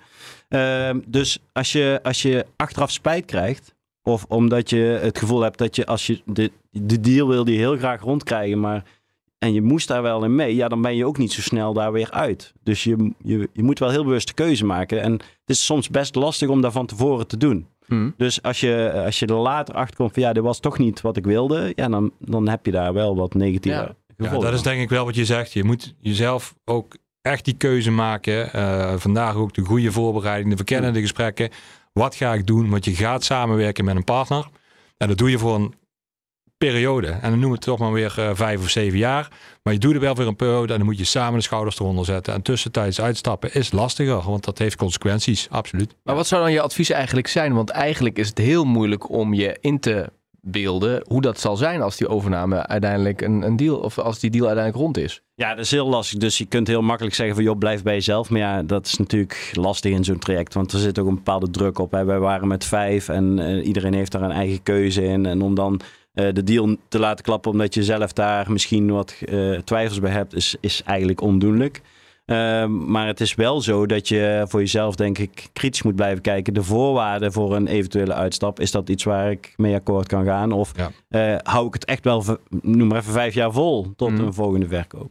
Ehm, 0.48 1.00
dus 1.06 1.38
als 1.52 1.72
je, 1.72 2.00
als 2.02 2.22
je 2.22 2.46
achteraf 2.56 2.90
spijt 2.90 3.24
krijgt. 3.24 3.74
Of 4.02 4.24
omdat 4.28 4.70
je 4.70 4.98
het 5.02 5.18
gevoel 5.18 5.40
hebt 5.40 5.58
dat 5.58 5.76
je 5.76 5.86
als 5.86 6.06
je 6.06 6.20
de, 6.24 6.50
de 6.70 7.00
deal 7.00 7.28
wil 7.28 7.44
die 7.44 7.58
heel 7.58 7.76
graag 7.76 8.00
rondkrijgen. 8.00 8.60
Maar 8.60 8.84
en 9.38 9.52
je 9.52 9.62
moest 9.62 9.88
daar 9.88 10.02
wel 10.02 10.24
in 10.24 10.34
mee. 10.34 10.54
Ja, 10.54 10.68
dan 10.68 10.82
ben 10.82 10.96
je 10.96 11.06
ook 11.06 11.18
niet 11.18 11.32
zo 11.32 11.40
snel 11.40 11.72
daar 11.72 11.92
weer 11.92 12.10
uit. 12.10 12.52
Dus 12.62 12.84
je, 12.84 13.12
je, 13.22 13.48
je 13.52 13.62
moet 13.62 13.78
wel 13.78 13.90
heel 13.90 14.04
bewust 14.04 14.26
de 14.26 14.34
keuze 14.34 14.64
maken. 14.64 15.00
En 15.00 15.12
het 15.12 15.20
is 15.46 15.64
soms 15.64 15.88
best 15.88 16.14
lastig 16.14 16.48
om 16.48 16.60
daar 16.60 16.72
van 16.72 16.86
tevoren 16.86 17.26
te 17.26 17.36
doen. 17.36 17.66
Hm. 17.92 18.10
Dus 18.16 18.42
als 18.42 18.60
je, 18.60 19.02
als 19.04 19.18
je 19.18 19.26
er 19.26 19.34
later 19.34 19.74
achter 19.74 19.96
komt 19.96 20.12
van 20.12 20.22
ja, 20.22 20.32
dit 20.32 20.42
was 20.42 20.60
toch 20.60 20.78
niet 20.78 21.00
wat 21.00 21.16
ik 21.16 21.24
wilde, 21.24 21.72
ja, 21.74 21.88
dan, 21.88 22.12
dan 22.18 22.48
heb 22.48 22.66
je 22.66 22.72
daar 22.72 22.92
wel 22.92 23.16
wat 23.16 23.34
negatieve 23.34 23.78
Ja. 23.78 23.94
Ja, 24.16 24.28
gevolgen. 24.28 24.50
dat 24.50 24.58
is 24.58 24.64
denk 24.64 24.80
ik 24.80 24.88
wel 24.88 25.04
wat 25.04 25.14
je 25.14 25.24
zegt. 25.24 25.52
Je 25.52 25.64
moet 25.64 25.94
jezelf 26.00 26.54
ook 26.64 26.96
echt 27.22 27.44
die 27.44 27.56
keuze 27.56 27.90
maken. 27.90 28.52
Eh, 28.52 28.94
vandaag 28.96 29.34
ook 29.34 29.54
de 29.54 29.64
goede 29.64 29.92
voorbereiding, 29.92 30.50
de 30.50 30.56
verkennende 30.56 31.00
gesprekken. 31.00 31.50
Wat 31.92 32.14
ga 32.14 32.34
ik 32.34 32.46
doen? 32.46 32.70
Want 32.70 32.84
je 32.84 32.94
gaat 32.94 33.24
samenwerken 33.24 33.84
met 33.84 33.96
een 33.96 34.04
partner. 34.04 34.48
En 34.96 35.08
dat 35.08 35.18
doe 35.18 35.30
je 35.30 35.38
voor 35.38 35.54
een 35.54 35.74
periode. 36.66 37.06
En 37.06 37.20
dan 37.20 37.30
noemen 37.30 37.48
we 37.48 37.54
het 37.54 37.64
toch 37.64 37.78
maar 37.78 37.92
weer 37.92 38.14
eh, 38.18 38.30
vijf 38.34 38.60
of 38.60 38.68
zeven 38.68 38.98
jaar. 38.98 39.28
Maar 39.62 39.72
je 39.72 39.78
doet 39.78 39.92
het 39.92 40.02
wel 40.02 40.14
voor 40.14 40.26
een 40.26 40.36
periode 40.36 40.72
en 40.72 40.78
dan 40.78 40.86
moet 40.86 40.98
je 40.98 41.04
samen 41.04 41.38
de 41.38 41.44
schouders 41.44 41.78
eronder 41.78 42.04
zetten. 42.04 42.34
En 42.34 42.42
tussentijds 42.42 43.00
uitstappen 43.00 43.54
is 43.54 43.72
lastiger, 43.72 44.22
want 44.22 44.44
dat 44.44 44.58
heeft 44.58 44.76
consequenties, 44.76 45.46
absoluut. 45.50 45.94
Maar 46.02 46.14
wat 46.14 46.26
zou 46.26 46.42
dan 46.42 46.52
je 46.52 46.60
advies 46.60 46.90
eigenlijk 46.90 47.26
zijn? 47.26 47.54
Want 47.54 47.70
eigenlijk 47.70 48.18
is 48.18 48.28
het 48.28 48.38
heel 48.38 48.64
moeilijk 48.64 49.10
om 49.10 49.34
je 49.34 49.56
in 49.60 49.80
te 49.80 50.08
inbeelden 50.42 51.04
hoe 51.08 51.20
dat 51.20 51.40
zal 51.40 51.56
zijn 51.56 51.82
als 51.82 51.96
die 51.96 52.08
overname 52.08 52.66
uiteindelijk 52.66 53.20
een, 53.20 53.42
een 53.42 53.56
deal, 53.56 53.76
of 53.76 53.98
als 53.98 54.18
die 54.18 54.30
deal 54.30 54.46
uiteindelijk 54.46 54.84
rond 54.84 54.96
is. 54.96 55.22
Ja, 55.34 55.54
dat 55.54 55.64
is 55.64 55.70
heel 55.70 55.88
lastig. 55.88 56.18
Dus 56.18 56.38
je 56.38 56.46
kunt 56.46 56.66
heel 56.66 56.82
makkelijk 56.82 57.14
zeggen 57.14 57.34
van 57.34 57.44
joh, 57.44 57.58
blijf 57.58 57.82
bij 57.82 57.94
jezelf. 57.94 58.30
Maar 58.30 58.40
ja, 58.40 58.62
dat 58.62 58.86
is 58.86 58.96
natuurlijk 58.96 59.50
lastig 59.52 59.92
in 59.92 60.04
zo'n 60.04 60.18
traject. 60.18 60.54
Want 60.54 60.72
er 60.72 60.78
zit 60.78 60.98
ook 60.98 61.06
een 61.06 61.14
bepaalde 61.14 61.50
druk 61.50 61.78
op. 61.78 61.90
Hè. 61.90 62.04
Wij 62.04 62.18
waren 62.18 62.48
met 62.48 62.64
vijf 62.64 63.08
en 63.08 63.38
uh, 63.38 63.66
iedereen 63.66 63.94
heeft 63.94 64.12
daar 64.12 64.22
een 64.22 64.30
eigen 64.30 64.62
keuze 64.62 65.04
in. 65.04 65.26
En 65.26 65.42
om 65.42 65.54
dan 65.54 65.80
de 66.12 66.42
deal 66.44 66.76
te 66.88 66.98
laten 66.98 67.24
klappen 67.24 67.50
omdat 67.50 67.74
je 67.74 67.84
zelf 67.84 68.12
daar 68.12 68.52
misschien 68.52 68.90
wat 68.90 69.14
uh, 69.24 69.58
twijfels 69.58 70.00
bij 70.00 70.10
hebt, 70.10 70.34
is, 70.34 70.56
is 70.60 70.82
eigenlijk 70.82 71.20
ondoenlijk. 71.20 71.80
Uh, 72.26 72.66
maar 72.66 73.06
het 73.06 73.20
is 73.20 73.34
wel 73.34 73.60
zo 73.60 73.86
dat 73.86 74.08
je 74.08 74.44
voor 74.48 74.60
jezelf, 74.60 74.94
denk 74.94 75.18
ik, 75.18 75.48
kritisch 75.52 75.82
moet 75.82 75.96
blijven 75.96 76.22
kijken. 76.22 76.54
De 76.54 76.62
voorwaarden 76.62 77.32
voor 77.32 77.56
een 77.56 77.66
eventuele 77.66 78.14
uitstap, 78.14 78.60
is 78.60 78.70
dat 78.70 78.88
iets 78.88 79.04
waar 79.04 79.30
ik 79.30 79.52
mee 79.56 79.74
akkoord 79.74 80.06
kan 80.06 80.24
gaan? 80.24 80.52
Of 80.52 80.72
ja. 80.76 80.90
uh, 81.34 81.38
hou 81.42 81.66
ik 81.66 81.72
het 81.72 81.84
echt 81.84 82.04
wel, 82.04 82.24
noem 82.60 82.88
maar 82.88 82.98
even 82.98 83.12
vijf 83.12 83.34
jaar 83.34 83.52
vol 83.52 83.92
tot 83.96 84.10
mm. 84.10 84.20
een 84.20 84.34
volgende 84.34 84.68
verkoop? 84.68 85.10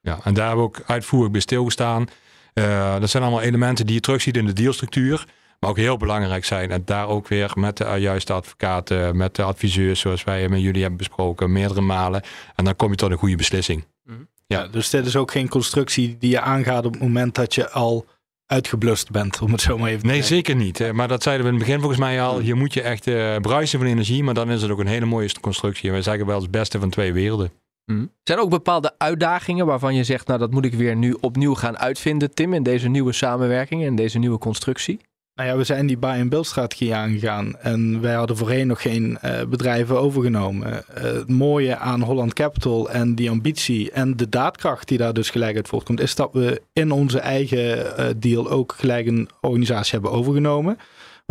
Ja, 0.00 0.18
en 0.24 0.34
daar 0.34 0.46
hebben 0.46 0.64
we 0.64 0.70
ook 0.70 0.82
uitvoerig 0.86 1.30
bij 1.30 1.40
stilgestaan. 1.40 2.06
Uh, 2.54 3.00
dat 3.00 3.10
zijn 3.10 3.22
allemaal 3.22 3.42
elementen 3.42 3.86
die 3.86 3.94
je 3.94 4.00
terugziet 4.00 4.36
in 4.36 4.46
de 4.46 4.52
dealstructuur. 4.52 5.26
Maar 5.60 5.70
ook 5.70 5.76
heel 5.76 5.96
belangrijk 5.96 6.44
zijn. 6.44 6.70
En 6.70 6.82
daar 6.84 7.08
ook 7.08 7.28
weer 7.28 7.50
met 7.54 7.76
de 7.76 7.96
juiste 7.98 8.32
advocaten, 8.32 9.16
met 9.16 9.34
de 9.36 9.42
adviseurs, 9.42 10.00
zoals 10.00 10.24
wij 10.24 10.48
met 10.48 10.60
jullie 10.60 10.80
hebben 10.80 10.98
besproken, 10.98 11.52
meerdere 11.52 11.80
malen. 11.80 12.22
En 12.54 12.64
dan 12.64 12.76
kom 12.76 12.90
je 12.90 12.96
tot 12.96 13.10
een 13.10 13.18
goede 13.18 13.36
beslissing. 13.36 13.84
Mm. 14.04 14.28
Ja, 14.46 14.66
dus 14.66 14.90
dit 14.90 15.06
is 15.06 15.16
ook 15.16 15.30
geen 15.30 15.48
constructie 15.48 16.16
die 16.18 16.30
je 16.30 16.40
aangaat 16.40 16.84
op 16.84 16.92
het 16.92 17.02
moment 17.02 17.34
dat 17.34 17.54
je 17.54 17.70
al 17.70 18.06
uitgeblust 18.46 19.10
bent, 19.10 19.40
om 19.40 19.52
het 19.52 19.60
zo 19.60 19.78
maar 19.78 19.88
even 19.88 20.00
te 20.00 20.06
Nee, 20.06 20.22
zeggen. 20.22 20.34
zeker 20.36 20.54
niet. 20.56 20.92
Maar 20.92 21.08
dat 21.08 21.22
zeiden 21.22 21.46
we 21.46 21.52
in 21.52 21.58
het 21.58 21.66
begin 21.66 21.80
volgens 21.80 22.00
mij 22.00 22.22
al. 22.22 22.38
Hier 22.38 22.56
moet 22.56 22.74
je 22.74 22.82
echt 22.82 23.06
uh, 23.06 23.36
bruisen 23.36 23.78
van 23.78 23.88
energie, 23.88 24.22
maar 24.24 24.34
dan 24.34 24.50
is 24.50 24.62
het 24.62 24.70
ook 24.70 24.78
een 24.78 24.86
hele 24.86 25.04
mooie 25.06 25.40
constructie. 25.40 25.86
En 25.86 25.92
wij 25.92 26.02
zeggen 26.02 26.26
wel 26.26 26.40
het 26.40 26.50
beste 26.50 26.78
van 26.80 26.90
twee 26.90 27.12
werelden. 27.12 27.50
Mm. 27.84 28.10
Zijn 28.22 28.38
er 28.38 28.44
ook 28.44 28.50
bepaalde 28.50 28.94
uitdagingen 28.98 29.66
waarvan 29.66 29.94
je 29.94 30.04
zegt, 30.04 30.26
nou 30.26 30.38
dat 30.38 30.50
moet 30.50 30.64
ik 30.64 30.74
weer 30.74 30.96
nu 30.96 31.16
opnieuw 31.20 31.54
gaan 31.54 31.78
uitvinden, 31.78 32.34
Tim, 32.34 32.54
in 32.54 32.62
deze 32.62 32.88
nieuwe 32.88 33.12
samenwerking 33.12 33.84
en 33.84 33.94
deze 33.94 34.18
nieuwe 34.18 34.38
constructie? 34.38 35.00
Nou 35.40 35.52
ja, 35.52 35.58
we 35.58 35.64
zijn 35.64 35.86
die 35.86 35.98
buy-and-build 35.98 36.46
strategie 36.46 36.94
aangegaan. 36.94 37.56
En 37.58 38.00
wij 38.00 38.14
hadden 38.14 38.36
voorheen 38.36 38.66
nog 38.66 38.82
geen 38.82 39.18
uh, 39.24 39.42
bedrijven 39.48 40.00
overgenomen. 40.00 40.68
Uh, 40.70 41.02
het 41.02 41.28
mooie 41.28 41.76
aan 41.76 42.02
Holland 42.02 42.34
Capital 42.34 42.90
en 42.90 43.14
die 43.14 43.30
ambitie 43.30 43.90
en 43.90 44.16
de 44.16 44.28
daadkracht 44.28 44.88
die 44.88 44.98
daar 44.98 45.12
dus 45.12 45.30
gelijk 45.30 45.56
uit 45.56 45.68
voortkomt, 45.68 46.00
is 46.00 46.14
dat 46.14 46.30
we 46.32 46.62
in 46.72 46.90
onze 46.90 47.18
eigen 47.18 47.78
uh, 47.78 48.06
deal 48.16 48.50
ook 48.50 48.74
gelijk 48.78 49.06
een 49.06 49.28
organisatie 49.40 49.92
hebben 49.92 50.10
overgenomen. 50.10 50.78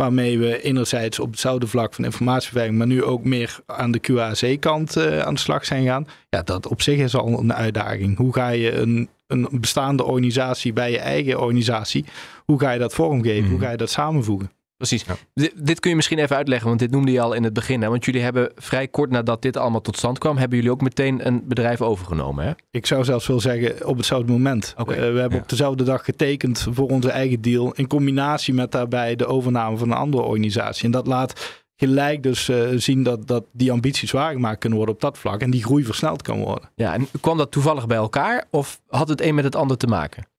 Waarmee 0.00 0.38
we 0.38 0.62
enerzijds 0.62 1.18
op 1.18 1.30
hetzelfde 1.30 1.66
vlak 1.66 1.94
van 1.94 2.04
informatieverwerking, 2.04 2.78
maar 2.78 2.86
nu 2.86 3.04
ook 3.04 3.24
meer 3.24 3.58
aan 3.66 3.90
de 3.90 3.98
QAC-kant 3.98 4.96
aan 4.96 5.34
de 5.34 5.40
slag 5.40 5.64
zijn 5.64 5.84
gaan. 5.84 6.06
Ja, 6.28 6.42
dat 6.42 6.66
op 6.66 6.82
zich 6.82 6.98
is 6.98 7.14
al 7.14 7.38
een 7.38 7.54
uitdaging. 7.54 8.16
Hoe 8.16 8.32
ga 8.32 8.48
je 8.48 8.72
een 8.72 9.08
een 9.30 9.48
bestaande 9.50 10.04
organisatie 10.04 10.72
bij 10.72 10.90
je 10.90 10.98
eigen 10.98 11.40
organisatie. 11.40 12.04
Hoe 12.44 12.60
ga 12.60 12.70
je 12.70 12.78
dat 12.78 12.94
vormgeven? 12.94 13.44
Mm. 13.44 13.50
Hoe 13.50 13.60
ga 13.60 13.70
je 13.70 13.76
dat 13.76 13.90
samenvoegen? 13.90 14.50
Precies. 14.80 15.04
Ja. 15.34 15.48
Dit, 15.54 15.80
kun 15.80 15.90
je 15.90 15.96
misschien 15.96 16.18
even 16.18 16.36
uitleggen, 16.36 16.68
want 16.68 16.80
dit 16.80 16.90
noemde 16.90 17.12
je 17.12 17.20
al 17.20 17.32
in 17.32 17.44
het 17.44 17.52
begin. 17.52 17.82
Hè? 17.82 17.88
Want 17.88 18.04
jullie 18.04 18.22
hebben 18.22 18.52
vrij 18.56 18.88
kort 18.88 19.10
nadat 19.10 19.42
dit 19.42 19.56
allemaal 19.56 19.80
tot 19.80 19.96
stand 19.96 20.18
kwam, 20.18 20.36
hebben 20.36 20.56
jullie 20.56 20.72
ook 20.72 20.80
meteen 20.80 21.26
een 21.26 21.42
bedrijf 21.44 21.82
overgenomen. 21.82 22.44
Hè? 22.44 22.52
Ik 22.70 22.86
zou 22.86 23.04
zelfs 23.04 23.26
willen 23.26 23.42
zeggen 23.42 23.86
op 23.86 23.96
hetzelfde 23.96 24.32
moment. 24.32 24.74
Okay. 24.76 24.94
Uh, 24.94 25.00
we 25.00 25.18
hebben 25.18 25.38
ja. 25.38 25.42
op 25.42 25.48
dezelfde 25.48 25.84
dag 25.84 26.04
getekend 26.04 26.66
voor 26.70 26.88
onze 26.88 27.10
eigen 27.10 27.40
deal. 27.40 27.72
In 27.72 27.86
combinatie 27.86 28.54
met 28.54 28.72
daarbij 28.72 29.16
de 29.16 29.26
overname 29.26 29.76
van 29.76 29.90
een 29.90 29.96
andere 29.96 30.22
organisatie. 30.22 30.84
En 30.84 30.90
dat 30.90 31.06
laat 31.06 31.62
gelijk 31.76 32.22
dus 32.22 32.48
uh, 32.48 32.68
zien 32.74 33.02
dat, 33.02 33.26
dat 33.26 33.44
die 33.52 33.72
ambities 33.72 34.10
waargemaakt 34.10 34.58
kunnen 34.58 34.78
worden 34.78 34.94
op 34.94 35.00
dat 35.00 35.18
vlak. 35.18 35.40
En 35.40 35.50
die 35.50 35.64
groei 35.64 35.84
versneld 35.84 36.22
kan 36.22 36.38
worden. 36.38 36.70
Ja, 36.74 36.94
en 36.94 37.08
kwam 37.20 37.36
dat 37.36 37.50
toevallig 37.50 37.86
bij 37.86 37.96
elkaar 37.96 38.44
of 38.50 38.80
had 38.88 39.08
het 39.08 39.20
een 39.20 39.34
met 39.34 39.44
het 39.44 39.56
ander 39.56 39.76
te 39.76 39.86
maken? 39.86 40.29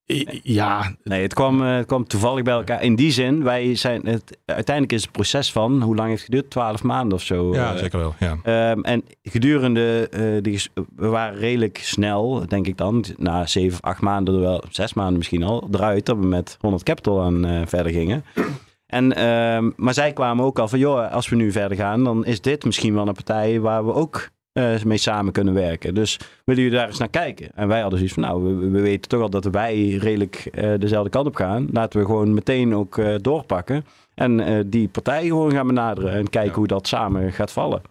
Ja, 0.43 0.95
nee, 1.03 1.21
het 1.21 1.33
kwam, 1.33 1.61
uh, 1.61 1.75
het 1.75 1.85
kwam 1.85 2.07
toevallig 2.07 2.43
bij 2.43 2.53
elkaar. 2.53 2.83
In 2.83 2.95
die 2.95 3.11
zin, 3.11 3.43
wij 3.43 3.75
zijn 3.75 4.05
het, 4.05 4.37
uiteindelijk 4.45 4.95
is 4.95 5.01
het 5.01 5.11
proces 5.11 5.51
van, 5.51 5.81
hoe 5.81 5.95
lang 5.95 6.09
heeft 6.09 6.21
het 6.21 6.29
geduurd? 6.29 6.49
Twaalf 6.49 6.83
maanden 6.83 7.17
of 7.17 7.23
zo. 7.23 7.53
Ja, 7.53 7.73
uh, 7.73 7.79
zeker 7.79 7.99
wel. 7.99 8.13
Ja. 8.19 8.71
Um, 8.71 8.83
en 8.83 9.03
gedurende, 9.23 10.07
uh, 10.11 10.41
die, 10.41 10.61
we 10.95 11.07
waren 11.07 11.39
redelijk 11.39 11.77
snel, 11.77 12.43
denk 12.47 12.67
ik 12.67 12.77
dan, 12.77 13.05
na 13.17 13.45
zeven 13.45 13.73
of 13.73 13.89
acht 13.89 14.01
maanden, 14.01 14.39
wel 14.39 14.63
zes 14.69 14.93
maanden 14.93 15.17
misschien 15.17 15.43
al, 15.43 15.67
eruit 15.71 16.05
dat 16.05 16.17
we 16.17 16.25
met 16.25 16.57
100 16.59 16.83
Capital 16.83 17.21
aan 17.21 17.67
verder 17.67 17.91
gingen. 17.91 18.23
En, 18.85 19.05
uh, 19.17 19.71
maar 19.75 19.93
zij 19.93 20.13
kwamen 20.13 20.45
ook 20.45 20.59
al 20.59 20.67
van, 20.67 20.79
joh, 20.79 21.11
als 21.11 21.29
we 21.29 21.35
nu 21.35 21.51
verder 21.51 21.77
gaan, 21.77 22.03
dan 22.03 22.25
is 22.25 22.41
dit 22.41 22.65
misschien 22.65 22.93
wel 22.93 23.07
een 23.07 23.13
partij 23.13 23.59
waar 23.59 23.85
we 23.85 23.93
ook 23.93 24.29
uh, 24.53 24.83
mee 24.83 24.97
samen 24.97 25.31
kunnen 25.31 25.53
werken. 25.53 25.93
Dus 25.93 26.19
willen 26.45 26.63
jullie 26.63 26.77
daar 26.77 26.87
eens 26.87 26.99
naar 26.99 27.09
kijken? 27.09 27.49
En 27.55 27.67
wij 27.67 27.81
hadden 27.81 27.99
zoiets 27.99 28.15
van, 28.15 28.23
nou, 28.23 28.43
we, 28.43 28.69
we 28.69 28.81
weten 28.81 29.09
toch 29.09 29.21
al 29.21 29.29
dat 29.29 29.45
wij 29.45 29.89
redelijk 29.89 30.49
uh, 30.51 30.73
dezelfde 30.79 31.09
kant 31.09 31.27
op 31.27 31.35
gaan. 31.35 31.67
Laten 31.71 31.99
we 31.99 32.05
gewoon 32.05 32.33
meteen 32.33 32.75
ook 32.75 32.97
uh, 32.97 33.15
doorpakken. 33.21 33.85
En 34.13 34.69
die 34.69 34.87
partij 34.87 35.25
gewoon 35.25 35.51
gaan 35.51 35.67
benaderen 35.67 36.11
en 36.11 36.29
kijken 36.29 36.51
ja. 36.51 36.57
hoe 36.57 36.67
dat 36.67 36.87
samen 36.87 37.31
gaat 37.31 37.51
vallen. 37.51 37.81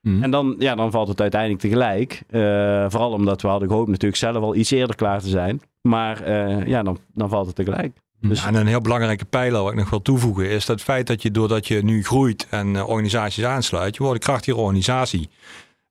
Mm. 0.00 0.22
En 0.22 0.30
dan, 0.30 0.54
ja, 0.58 0.74
dan 0.74 0.90
valt 0.90 1.08
het 1.08 1.20
uiteindelijk 1.20 1.60
tegelijk. 1.60 2.22
vooral 2.90 3.12
omdat 3.12 3.42
we 3.42 3.48
hadden 3.48 3.68
gehoopt 3.68 3.88
natuurlijk 3.88 4.16
zelf 4.16 4.36
al 4.36 4.54
iets 4.54 4.70
eerder 4.70 4.96
klaar 4.96 5.20
te 5.20 5.28
zijn. 5.28 5.60
Maar 5.80 6.30
ja, 6.68 6.82
dan, 6.82 6.98
dan 7.14 7.28
valt 7.28 7.46
het 7.46 7.54
tegelijk. 7.54 7.92
Dus... 8.28 8.42
Ja, 8.42 8.48
en 8.48 8.54
een 8.54 8.66
heel 8.66 8.80
belangrijke 8.80 9.24
pijler 9.24 9.62
wat 9.62 9.72
ik 9.72 9.78
nog 9.78 9.90
wil 9.90 10.02
toevoegen 10.02 10.48
is 10.48 10.66
dat 10.66 10.76
het 10.76 10.84
feit 10.84 11.06
dat 11.06 11.22
je 11.22 11.30
doordat 11.30 11.66
je 11.66 11.84
nu 11.84 12.04
groeit 12.04 12.46
en 12.50 12.74
uh, 12.74 12.88
organisaties 12.88 13.44
aansluit, 13.44 13.96
je 13.96 14.02
wordt 14.02 14.18
een 14.18 14.26
krachtige 14.26 14.56
organisatie. 14.56 15.28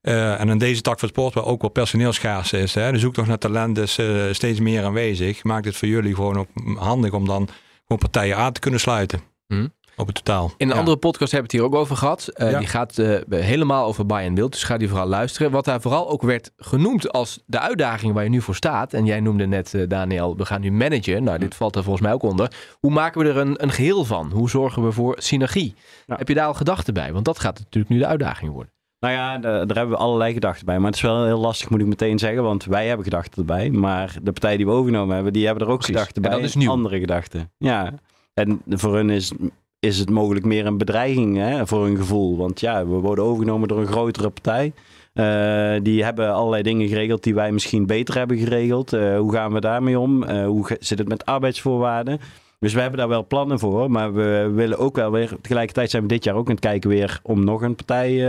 Uh, 0.03 0.39
en 0.39 0.49
in 0.49 0.57
deze 0.57 0.81
tak 0.81 0.99
van 0.99 1.09
sport 1.09 1.33
waar 1.33 1.45
ook 1.45 1.61
wel 1.61 1.69
personeelschaarste 1.69 2.59
is, 2.59 2.73
hè, 2.73 2.91
de 2.91 2.99
zoektocht 2.99 3.27
naar 3.27 3.37
talent 3.37 3.77
is 3.77 3.97
uh, 3.97 4.33
steeds 4.33 4.59
meer 4.59 4.83
aanwezig, 4.83 5.43
maakt 5.43 5.65
het 5.65 5.75
voor 5.75 5.87
jullie 5.87 6.15
gewoon 6.15 6.37
ook 6.37 6.47
handig 6.75 7.11
om 7.11 7.25
dan 7.25 7.47
gewoon 7.81 7.97
partijen 7.97 8.37
aan 8.37 8.53
te 8.53 8.59
kunnen 8.59 8.79
sluiten. 8.79 9.21
Hm? 9.47 9.67
Op 9.95 10.07
het 10.07 10.15
totaal. 10.15 10.53
In 10.57 10.67
een 10.67 10.73
ja. 10.73 10.79
andere 10.79 10.97
podcast 10.97 11.31
hebben 11.31 11.51
we 11.51 11.57
het 11.57 11.65
hier 11.65 11.75
ook 11.75 11.81
over 11.83 11.97
gehad. 11.97 12.29
Uh, 12.35 12.51
ja. 12.51 12.57
Die 12.59 12.67
gaat 12.67 12.95
helemaal 13.29 13.85
over 13.85 14.05
buy 14.05 14.25
and 14.25 14.35
build. 14.35 14.51
Dus 14.51 14.63
ga 14.63 14.77
die 14.77 14.87
vooral 14.87 15.07
luisteren. 15.07 15.51
Wat 15.51 15.65
daar 15.65 15.81
vooral 15.81 16.09
ook 16.09 16.21
werd 16.21 16.51
genoemd 16.57 17.11
als 17.11 17.43
de 17.45 17.59
uitdaging 17.59 18.13
waar 18.13 18.23
je 18.23 18.29
nu 18.29 18.41
voor 18.41 18.55
staat. 18.55 18.93
En 18.93 19.05
jij 19.05 19.19
noemde 19.19 19.45
net, 19.45 19.75
Daniel, 19.87 20.37
we 20.37 20.45
gaan 20.45 20.61
nu 20.61 20.71
managen. 20.71 21.23
Nou, 21.23 21.39
dit 21.39 21.55
valt 21.55 21.75
er 21.75 21.83
volgens 21.83 22.03
mij 22.03 22.13
ook 22.13 22.23
onder. 22.23 22.51
Hoe 22.79 22.91
maken 22.91 23.21
we 23.21 23.29
er 23.29 23.37
een, 23.37 23.63
een 23.63 23.71
geheel 23.71 24.05
van? 24.05 24.31
Hoe 24.31 24.49
zorgen 24.49 24.85
we 24.85 24.91
voor 24.91 25.15
synergie? 25.17 25.75
Ja. 26.05 26.15
Heb 26.15 26.27
je 26.27 26.33
daar 26.33 26.47
al 26.47 26.53
gedachten 26.53 26.93
bij? 26.93 27.13
Want 27.13 27.25
dat 27.25 27.39
gaat 27.39 27.59
natuurlijk 27.59 27.93
nu 27.93 27.99
de 27.99 28.07
uitdaging 28.07 28.51
worden. 28.51 28.71
Nou 29.03 29.15
ja, 29.15 29.37
daar 29.37 29.77
hebben 29.77 29.89
we 29.89 30.03
allerlei 30.03 30.33
gedachten 30.33 30.65
bij. 30.65 30.77
Maar 30.77 30.85
het 30.85 30.95
is 30.95 31.01
wel 31.01 31.25
heel 31.25 31.39
lastig, 31.39 31.69
moet 31.69 31.79
ik 31.79 31.85
meteen 31.85 32.19
zeggen. 32.19 32.43
Want 32.43 32.65
wij 32.65 32.87
hebben 32.87 33.03
gedachten 33.03 33.39
erbij. 33.39 33.69
Maar 33.69 34.15
de 34.21 34.31
partij 34.31 34.57
die 34.57 34.65
we 34.65 34.71
overgenomen 34.71 35.15
hebben, 35.15 35.33
die 35.33 35.45
hebben 35.45 35.65
er 35.65 35.71
ook 35.71 35.77
Precies. 35.77 35.95
gedachten 35.95 36.21
bij. 36.21 36.31
En 36.31 36.37
dat 36.37 36.47
is 36.47 36.55
nieuw. 36.55 36.69
Andere 36.69 36.99
gedachten. 36.99 37.51
Ja. 37.57 37.93
En 38.33 38.61
voor 38.67 38.95
hun 38.95 39.09
is 39.09 39.31
is 39.79 39.99
het 39.99 40.09
mogelijk 40.09 40.45
meer 40.45 40.65
een 40.65 40.77
bedreiging 40.77 41.37
hè, 41.37 41.67
voor 41.67 41.85
hun 41.85 41.97
gevoel. 41.97 42.37
Want 42.37 42.59
ja, 42.59 42.87
we 42.87 42.95
worden 42.95 43.23
overgenomen 43.23 43.67
door 43.67 43.79
een 43.79 43.87
grotere 43.87 44.29
partij. 44.29 44.73
Uh, 45.13 45.83
die 45.83 46.03
hebben 46.03 46.33
allerlei 46.33 46.63
dingen 46.63 46.87
geregeld 46.87 47.23
die 47.23 47.33
wij 47.33 47.51
misschien 47.51 47.85
beter 47.85 48.17
hebben 48.17 48.37
geregeld. 48.37 48.93
Uh, 48.93 49.17
hoe 49.17 49.31
gaan 49.31 49.53
we 49.53 49.59
daarmee 49.59 49.99
om? 49.99 50.23
Uh, 50.23 50.45
hoe 50.45 50.77
zit 50.79 50.99
het 50.99 51.07
met 51.07 51.25
arbeidsvoorwaarden? 51.25 52.19
Dus 52.63 52.73
we 52.73 52.81
hebben 52.81 52.99
daar 52.99 53.07
wel 53.07 53.27
plannen 53.27 53.59
voor. 53.59 53.91
Maar 53.91 54.13
we 54.13 54.51
willen 54.53 54.77
ook 54.77 54.95
wel 54.95 55.11
weer... 55.11 55.31
Tegelijkertijd 55.41 55.89
zijn 55.89 56.01
we 56.01 56.07
dit 56.07 56.23
jaar 56.23 56.35
ook 56.35 56.45
aan 56.45 56.51
het 56.51 56.59
kijken 56.59 56.89
weer... 56.89 57.19
om 57.23 57.43
nog 57.43 57.61
een 57.61 57.75
partij 57.75 58.27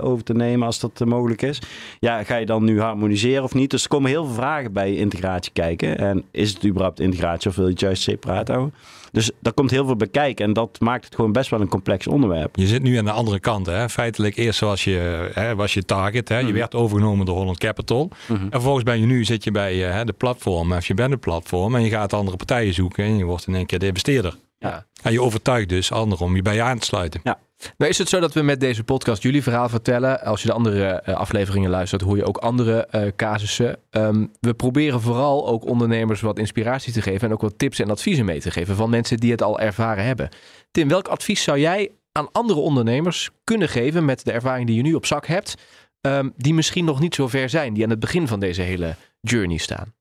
over 0.00 0.24
te 0.24 0.34
nemen 0.34 0.66
als 0.66 0.80
dat 0.80 1.04
mogelijk 1.04 1.42
is. 1.42 1.62
Ja, 2.00 2.22
ga 2.22 2.36
je 2.36 2.46
dan 2.46 2.64
nu 2.64 2.80
harmoniseren 2.80 3.42
of 3.42 3.54
niet? 3.54 3.70
Dus 3.70 3.82
er 3.82 3.88
komen 3.88 4.10
heel 4.10 4.24
veel 4.24 4.34
vragen 4.34 4.72
bij 4.72 4.94
integratie 4.94 5.52
kijken. 5.52 5.98
En 5.98 6.24
is 6.30 6.52
het 6.52 6.66
überhaupt 6.66 7.00
integratie 7.00 7.50
of 7.50 7.56
wil 7.56 7.64
je 7.64 7.70
het 7.70 7.80
juist 7.80 8.02
separaat 8.02 8.48
houden? 8.48 8.74
Dus 9.16 9.30
daar 9.40 9.52
komt 9.52 9.70
heel 9.70 9.84
veel 9.84 9.96
bij 9.96 10.08
kijken 10.08 10.44
en 10.44 10.52
dat 10.52 10.80
maakt 10.80 11.04
het 11.04 11.14
gewoon 11.14 11.32
best 11.32 11.50
wel 11.50 11.60
een 11.60 11.68
complex 11.68 12.06
onderwerp. 12.06 12.56
Je 12.56 12.66
zit 12.66 12.82
nu 12.82 12.96
aan 12.96 13.04
de 13.04 13.10
andere 13.10 13.40
kant. 13.40 13.66
Hè? 13.66 13.88
Feitelijk 13.88 14.36
eerst 14.36 14.58
zoals 14.58 14.84
je, 14.84 15.30
hè, 15.32 15.54
was 15.54 15.74
je 15.74 15.84
target. 15.84 16.28
Hè? 16.28 16.38
Je 16.38 16.46
mm. 16.46 16.52
werd 16.52 16.74
overgenomen 16.74 17.26
door 17.26 17.36
Holland 17.36 17.58
Capital. 17.58 18.10
Mhm. 18.26 18.42
En 18.42 18.50
vervolgens 18.50 18.84
ben 18.84 19.00
je 19.00 19.06
nu 19.06 19.24
zit 19.24 19.44
je 19.44 19.50
bij 19.50 19.76
hè, 19.76 20.04
de 20.04 20.12
platform. 20.12 20.72
Of 20.72 20.86
je 20.86 20.94
bent 20.94 21.12
een 21.12 21.18
platform 21.18 21.74
en 21.74 21.82
je 21.82 21.90
gaat 21.90 22.12
andere 22.12 22.36
partijen 22.36 22.74
zoeken. 22.74 23.04
En 23.04 23.16
je 23.16 23.24
wordt 23.24 23.46
in 23.46 23.54
één 23.54 23.66
keer 23.66 23.78
de 23.78 23.86
investeerder. 23.86 24.36
Ja. 24.58 24.86
En 25.02 25.12
je 25.12 25.22
overtuigt 25.22 25.68
dus 25.68 25.92
anderen 25.92 26.24
om 26.24 26.36
je 26.36 26.42
bij 26.42 26.54
je 26.54 26.62
aan 26.62 26.78
te 26.78 26.86
sluiten. 26.86 27.20
Ja. 27.24 27.38
Nou 27.76 27.90
is 27.90 27.98
het 27.98 28.08
zo 28.08 28.20
dat 28.20 28.34
we 28.34 28.42
met 28.42 28.60
deze 28.60 28.84
podcast 28.84 29.22
jullie 29.22 29.42
verhaal 29.42 29.68
vertellen. 29.68 30.20
Als 30.20 30.42
je 30.42 30.48
de 30.48 30.54
andere 30.54 31.02
uh, 31.06 31.14
afleveringen 31.14 31.70
luistert, 31.70 32.02
hoor 32.02 32.16
je 32.16 32.24
ook 32.24 32.36
andere 32.36 32.88
uh, 32.92 33.02
casussen. 33.16 33.78
Um, 33.90 34.32
we 34.40 34.54
proberen 34.54 35.00
vooral 35.00 35.46
ook 35.46 35.64
ondernemers 35.64 36.20
wat 36.20 36.38
inspiratie 36.38 36.92
te 36.92 37.02
geven 37.02 37.28
en 37.28 37.32
ook 37.34 37.40
wat 37.40 37.58
tips 37.58 37.78
en 37.78 37.90
adviezen 37.90 38.24
mee 38.24 38.40
te 38.40 38.50
geven 38.50 38.76
van 38.76 38.90
mensen 38.90 39.16
die 39.16 39.30
het 39.30 39.42
al 39.42 39.60
ervaren 39.60 40.04
hebben. 40.04 40.28
Tim, 40.70 40.88
welk 40.88 41.08
advies 41.08 41.42
zou 41.42 41.58
jij 41.58 41.90
aan 42.12 42.32
andere 42.32 42.60
ondernemers 42.60 43.30
kunnen 43.44 43.68
geven 43.68 44.04
met 44.04 44.24
de 44.24 44.32
ervaring 44.32 44.66
die 44.66 44.76
je 44.76 44.82
nu 44.82 44.94
op 44.94 45.06
zak 45.06 45.26
hebt, 45.26 45.54
um, 46.00 46.32
die 46.36 46.54
misschien 46.54 46.84
nog 46.84 47.00
niet 47.00 47.14
zo 47.14 47.28
ver 47.28 47.48
zijn, 47.48 47.74
die 47.74 47.84
aan 47.84 47.90
het 47.90 48.00
begin 48.00 48.28
van 48.28 48.40
deze 48.40 48.62
hele 48.62 48.94
journey 49.20 49.56
staan? 49.56 49.94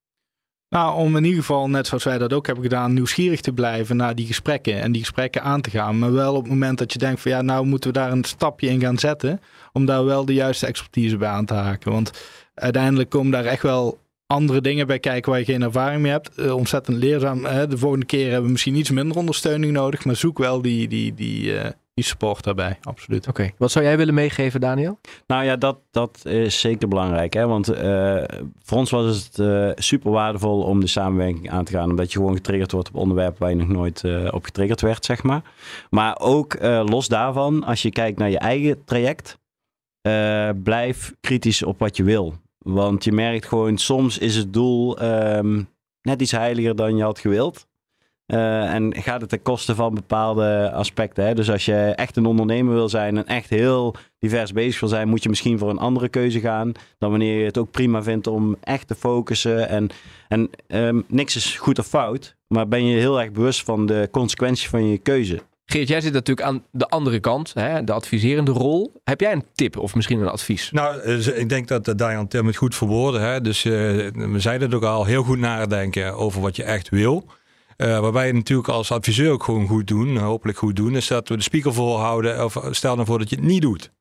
Nou, 0.76 0.96
om 0.96 1.16
in 1.16 1.24
ieder 1.24 1.40
geval, 1.40 1.70
net 1.70 1.88
zoals 1.88 2.04
wij 2.04 2.18
dat 2.18 2.34
ook 2.34 2.46
hebben 2.46 2.64
gedaan, 2.64 2.94
nieuwsgierig 2.94 3.42
te 3.42 3.54
blijven 3.54 3.96
naar 3.96 4.16
die 4.16 4.26
gesprekken 4.26 4.82
en 4.82 4.92
die 4.92 5.02
gesprekken 5.02 5.44
aan 5.44 5.62
te 5.62 5.70
gaan. 5.70 6.00
Maar 6.00 6.12
wel 6.12 6.36
op 6.36 6.42
het 6.42 6.52
moment 6.52 6.78
dat 6.78 6.94
je 6.94 7.00
denkt 7.00 7.22
van 7.22 7.32
ja, 7.32 7.42
nou 7.42 7.66
moeten 7.66 7.94
we 7.94 8.00
daar 8.00 8.12
een 8.12 8.24
stapje 8.24 8.68
in 8.68 8.80
gaan 8.80 8.98
zetten, 8.98 9.42
om 9.74 9.86
daar 9.86 10.06
wel 10.06 10.26
de 10.26 10.34
juiste 10.34 10.66
expertise 10.66 11.18
bij 11.18 11.30
aan 11.30 11.46
te 11.46 11.54
haken. 11.54 11.92
Want 11.92 12.12
uiteindelijk 12.54 13.10
komen 13.10 13.32
daar 13.32 13.46
echt 13.46 13.62
wel 13.62 14.00
andere 14.28 14.62
dingen 14.62 14.88
bij 14.88 15.00
kijken 15.00 15.32
waar 15.32 15.40
je 15.40 15.46
geen 15.46 15.62
ervaring 15.62 16.02
mee 16.02 16.12
hebt. 16.12 16.40
Uh, 16.40 16.56
ontzettend 16.56 16.98
leerzaam. 16.98 17.42
de 17.42 17.78
volgende 17.78 18.06
keer 18.06 18.26
hebben 18.26 18.46
we 18.46 18.52
misschien 18.52 18.76
iets 18.76 18.92
minder 18.92 19.18
ondersteuning 19.18 19.74
nodig, 19.74 20.06
maar 20.06 20.16
zoek 20.16 20.38
wel 20.38 20.62
die, 20.62 20.88
die, 20.88 21.14
die, 21.14 21.54
uh, 21.54 21.66
die 21.96 22.04
support 22.04 22.44
daarbij, 22.44 22.78
absoluut. 22.82 23.28
Oké, 23.28 23.52
wat 23.58 23.72
zou 23.72 23.86
jij 23.86 23.98
willen 23.98 24.14
meegeven, 24.14 24.60
Daniel? 24.60 25.00
Nou 25.28 25.44
ja, 25.44 25.56
dat, 25.56 25.78
dat 25.92 26.26
is 26.26 26.60
zeker 26.60 26.88
belangrijk. 26.88 27.34
Hè? 27.34 27.48
Want 27.48 27.72
uh, 27.72 28.24
voor 28.64 28.78
ons 28.78 28.90
was 28.90 29.24
het 29.24 29.38
uh, 29.38 29.72
super 29.76 30.12
waardevol 30.12 30.62
om 30.62 30.80
de 30.80 30.88
samenwerking 30.88 31.52
aan 31.52 31.64
te 31.64 31.72
gaan. 31.72 31.90
Omdat 31.90 32.12
je 32.12 32.18
gewoon 32.18 32.36
getriggerd 32.36 32.72
wordt 32.72 32.88
op 32.88 32.96
onderwerpen 32.96 33.40
waar 33.40 33.50
je 33.50 33.56
nog 33.56 33.68
nooit 33.68 34.04
uh, 34.04 34.28
op 34.32 34.44
getriggerd 34.44 34.82
werd, 34.82 35.06
zeg 35.06 35.24
maar. 35.24 35.42
Maar 35.90 36.20
ook 36.20 36.58
los 36.86 37.08
daarvan, 37.08 37.64
als 37.64 37.82
je 37.82 37.90
kijkt 37.90 38.20
naar 38.20 38.30
je 38.30 38.40
eigen 38.40 38.84
traject, 38.86 39.38
blijf 40.64 41.14
kritisch 41.22 41.64
op 41.64 41.80
wat 41.80 41.98
je 41.98 42.04
wil. 42.04 42.34
Want 42.58 43.04
je 43.04 43.12
merkt 43.12 43.46
gewoon, 43.46 43.78
soms 43.78 44.18
is 44.18 44.36
het 44.36 44.54
doel 44.54 45.04
um, 45.04 45.70
net 46.02 46.22
iets 46.22 46.32
heiliger 46.32 46.76
dan 46.76 46.98
je 46.98 47.04
had 47.04 47.20
gewild. 47.20 47.68
Uh, 48.28 48.74
en 48.74 48.94
gaat 48.96 49.22
het 49.22 49.30
ten 49.30 49.42
koste 49.42 49.76
van 49.76 49.94
bepaalde 49.94 50.72
aspecten. 50.72 51.26
Hè? 51.26 51.34
Dus 51.34 51.52
als 51.52 51.66
je 51.66 51.76
echt 51.76 52.16
een 52.16 52.26
ondernemer 52.26 52.74
wil 52.74 52.90
zijn 52.90 53.18
en 53.18 53.28
echt 53.28 53.50
heel 53.50 53.96
divers 54.20 54.52
bezig 54.52 54.80
wil 54.80 54.90
zijn, 54.90 55.08
moet 55.08 55.24
je 55.24 55.30
misschien 55.30 55.58
voor 55.58 55.70
een 55.70 55.78
andere 55.78 56.10
keuze 56.10 56.40
gaan. 56.40 56.72
Dan 56.98 57.10
wanneer 57.10 57.40
je 57.40 57.46
het 57.46 57.58
ook 57.58 57.72
prima 57.72 58.04
vindt 58.04 58.28
om 58.28 58.56
echt 58.62 58.88
te 58.88 58.96
focussen. 58.96 59.70
En, 59.70 59.90
en 60.28 60.50
um, 60.68 61.04
niks 61.08 61.36
is 61.36 61.56
goed 61.58 61.80
of 61.80 61.88
fout, 61.88 62.36
maar 62.48 62.68
ben 62.68 62.86
je 62.86 62.98
heel 62.98 63.22
erg 63.22 63.32
bewust 63.32 63.64
van 63.64 63.86
de 63.86 64.08
consequenties 64.12 64.70
van 64.70 64.88
je 64.90 64.98
keuze. 64.98 65.42
Geert, 65.66 65.88
jij 65.88 66.02
zit 66.02 66.14
natuurlijk 66.14 66.48
aan 66.48 66.64
de 66.72 66.88
andere 66.88 67.20
kant, 67.20 67.54
hè, 67.54 67.84
de 67.84 67.92
adviserende 67.92 68.52
rol. 68.52 68.92
Heb 69.04 69.22
jij 69.22 69.32
een 69.32 69.46
tip 69.54 69.78
of 69.78 69.96
misschien 69.96 70.20
een 70.20 70.28
advies? 70.28 70.72
Nou, 70.72 71.02
ik 71.12 71.50
denk 71.50 71.68
dat 71.68 71.94
Diane 71.98 72.28
Tim 72.28 72.48
het 72.48 72.56
goed 72.56 72.76
verwoorden. 72.76 73.22
Hè? 73.22 73.42
Dus 73.42 73.64
uh, 73.64 73.74
we 74.12 74.40
zeiden 74.40 74.68
het 74.68 74.78
ook 74.78 74.84
al, 74.84 75.06
heel 75.06 75.24
goed 75.24 75.40
nadenken 75.40 76.16
over 76.16 76.42
wat 76.42 76.56
je 76.56 76.64
echt 76.64 76.90
wil. 76.90 77.26
Uh, 77.78 78.00
waarbij 78.00 78.28
je 78.28 78.34
natuurlijk 78.34 78.68
als 78.68 78.92
adviseur 78.92 79.32
ook 79.32 79.44
gewoon 79.44 79.68
goed 79.68 79.88
doen, 79.88 80.18
hopelijk 80.18 80.58
goed 80.58 80.76
doen, 80.76 80.96
is 80.96 81.08
dat 81.08 81.30
we 81.30 81.36
de 81.36 81.44
spiegel 81.44 81.74
voorhouden. 81.74 82.44
Of 82.46 82.58
stel 82.72 82.96
nou 82.96 83.08
voor 83.08 83.20
dat 83.20 83.30
je 83.30 83.36
het 83.36 83.46
niet 83.46 83.62
doet. 83.62 83.92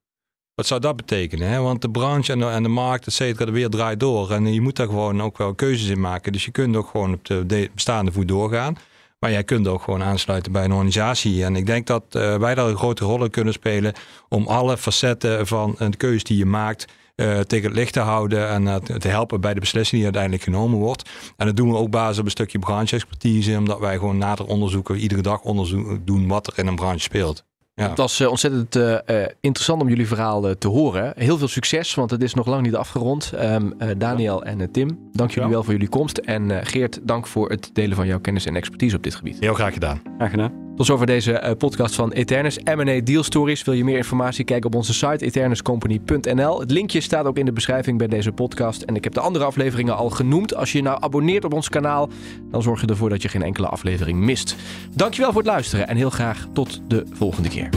Wat 0.55 0.67
zou 0.67 0.81
dat 0.81 0.97
betekenen? 0.97 1.49
Hè? 1.49 1.61
Want 1.61 1.83
de 1.83 1.91
branche 1.91 2.33
en 2.33 2.63
de, 2.63 2.69
markt, 2.69 3.07
et 3.07 3.13
cetera, 3.13 3.45
de 3.45 3.53
wereld 3.53 3.73
draait 3.73 4.01
door. 4.01 4.31
En 4.31 4.53
je 4.53 4.61
moet 4.61 4.77
daar 4.77 4.87
gewoon 4.87 5.23
ook 5.23 5.39
wel 5.39 5.55
keuzes 5.55 5.89
in 5.89 6.01
maken. 6.01 6.33
Dus 6.33 6.45
je 6.45 6.51
kunt 6.51 6.77
ook 6.77 6.89
gewoon 6.89 7.13
op 7.13 7.25
de 7.25 7.71
bestaande 7.75 8.13
voet 8.13 8.29
doorgaan. 8.29 8.77
Maar 9.19 9.31
jij 9.31 9.45
kunt 9.45 9.69
ook 9.69 9.83
gewoon 9.83 10.03
aansluiten 10.03 10.53
bij 10.53 10.65
een 10.65 10.73
organisatie. 10.73 11.45
En 11.45 11.57
ik 11.57 11.67
denk 11.67 11.87
dat 11.87 12.05
wij 12.11 12.55
daar 12.55 12.69
een 12.69 12.77
grote 12.77 13.05
rol 13.05 13.25
in 13.25 13.31
kunnen 13.31 13.53
spelen 13.53 13.93
om 14.29 14.47
alle 14.47 14.77
facetten 14.77 15.47
van 15.47 15.75
een 15.79 15.97
keuze 15.97 16.25
die 16.25 16.37
je 16.37 16.47
maakt 16.47 16.87
uh, 17.17 17.41
tegen 17.41 17.69
het 17.69 17.77
licht 17.77 17.93
te 17.93 18.01
houden 18.01 18.49
en 18.49 18.63
uh, 18.63 18.77
te 18.77 19.09
helpen 19.09 19.41
bij 19.41 19.55
de 19.55 19.61
beslissing 19.61 19.97
die 19.97 20.05
uiteindelijk 20.05 20.43
genomen 20.43 20.79
wordt. 20.79 21.11
En 21.37 21.47
dat 21.47 21.57
doen 21.57 21.71
we 21.71 21.77
ook 21.77 21.91
basis 21.91 22.19
op 22.19 22.25
een 22.25 22.31
stukje 22.31 22.59
branche-expertise, 22.59 23.57
omdat 23.57 23.79
wij 23.79 23.99
gewoon 23.99 24.19
nader 24.19 24.47
onderzoeken, 24.47 24.97
iedere 24.97 25.23
dag 25.23 25.41
onderzoek 25.41 26.07
doen 26.07 26.29
wat 26.29 26.47
er 26.47 26.59
in 26.59 26.67
een 26.67 26.77
branche 26.77 27.01
speelt. 27.01 27.45
Ja. 27.75 27.89
Het 27.89 27.99
was 27.99 28.21
uh, 28.21 28.29
ontzettend 28.29 28.77
uh, 28.77 29.27
interessant 29.41 29.83
om 29.83 29.89
jullie 29.89 30.07
verhaal 30.07 30.49
uh, 30.49 30.55
te 30.55 30.69
horen. 30.69 31.13
Heel 31.17 31.39
veel 31.39 31.49
succes, 31.49 31.95
want 31.95 32.11
het 32.11 32.23
is 32.23 32.35
nog 32.35 32.47
lang 32.47 32.63
niet 32.63 32.75
afgerond. 32.75 33.33
Um, 33.41 33.73
Daniel 33.99 34.45
en 34.45 34.71
Tim, 34.71 34.99
dank 35.13 35.31
jullie 35.31 35.51
wel 35.51 35.63
voor 35.63 35.73
jullie 35.73 35.89
komst. 35.89 36.19
En 36.19 36.67
Geert, 36.67 37.01
dank 37.03 37.27
voor 37.27 37.51
het 37.51 37.71
delen 37.73 37.97
van 37.97 38.07
jouw 38.07 38.21
kennis 38.21 38.47
en 38.47 38.57
expertise 38.57 38.97
op 38.97 39.03
dit 39.03 39.15
gebied. 39.15 39.37
Heel 39.41 39.55
graag 39.55 39.73
gedaan. 39.73 40.03
Graag 40.19 40.31
gedaan. 40.31 40.64
Tot 40.77 40.87
zover 40.87 41.07
deze 41.07 41.55
podcast 41.59 41.95
van 41.95 42.13
Eternus. 42.13 42.59
M&A 42.59 43.01
Deal 43.01 43.23
Stories. 43.23 43.65
Wil 43.65 43.75
je 43.75 43.85
meer 43.85 43.97
informatie? 43.97 44.45
Kijk 44.45 44.65
op 44.65 44.75
onze 44.75 44.95
site 44.95 45.25
eternuscompany.nl. 45.25 46.61
Het 46.61 46.71
linkje 46.71 47.01
staat 47.01 47.25
ook 47.25 47.39
in 47.39 47.45
de 47.45 47.53
beschrijving 47.53 47.99
bij 47.99 48.07
deze 48.07 48.33
podcast. 48.33 48.83
En 48.83 48.97
ik 48.97 49.05
heb 49.05 49.15
de 49.15 49.21
andere 49.21 49.45
afleveringen 49.45 49.97
al 49.97 50.11
genoemd. 50.11 50.55
Als 50.55 50.73
je 50.73 50.79
je 50.79 50.85
nou 50.85 50.97
abonneert 51.01 51.45
op 51.45 51.53
ons 51.53 51.69
kanaal, 51.69 52.09
dan 52.51 52.63
zorg 52.63 52.81
je 52.81 52.87
ervoor 52.87 53.09
dat 53.09 53.23
je 53.23 53.29
geen 53.29 53.43
enkele 53.43 53.67
aflevering 53.67 54.19
mist. 54.19 54.57
Dankjewel 54.95 55.33
voor 55.33 55.43
het 55.43 55.51
luisteren 55.51 55.89
en 55.89 55.97
heel 55.97 56.11
graag 56.11 56.47
tot 56.53 56.81
de 56.89 57.05
volgende 57.13 57.49
keer. 57.49 57.69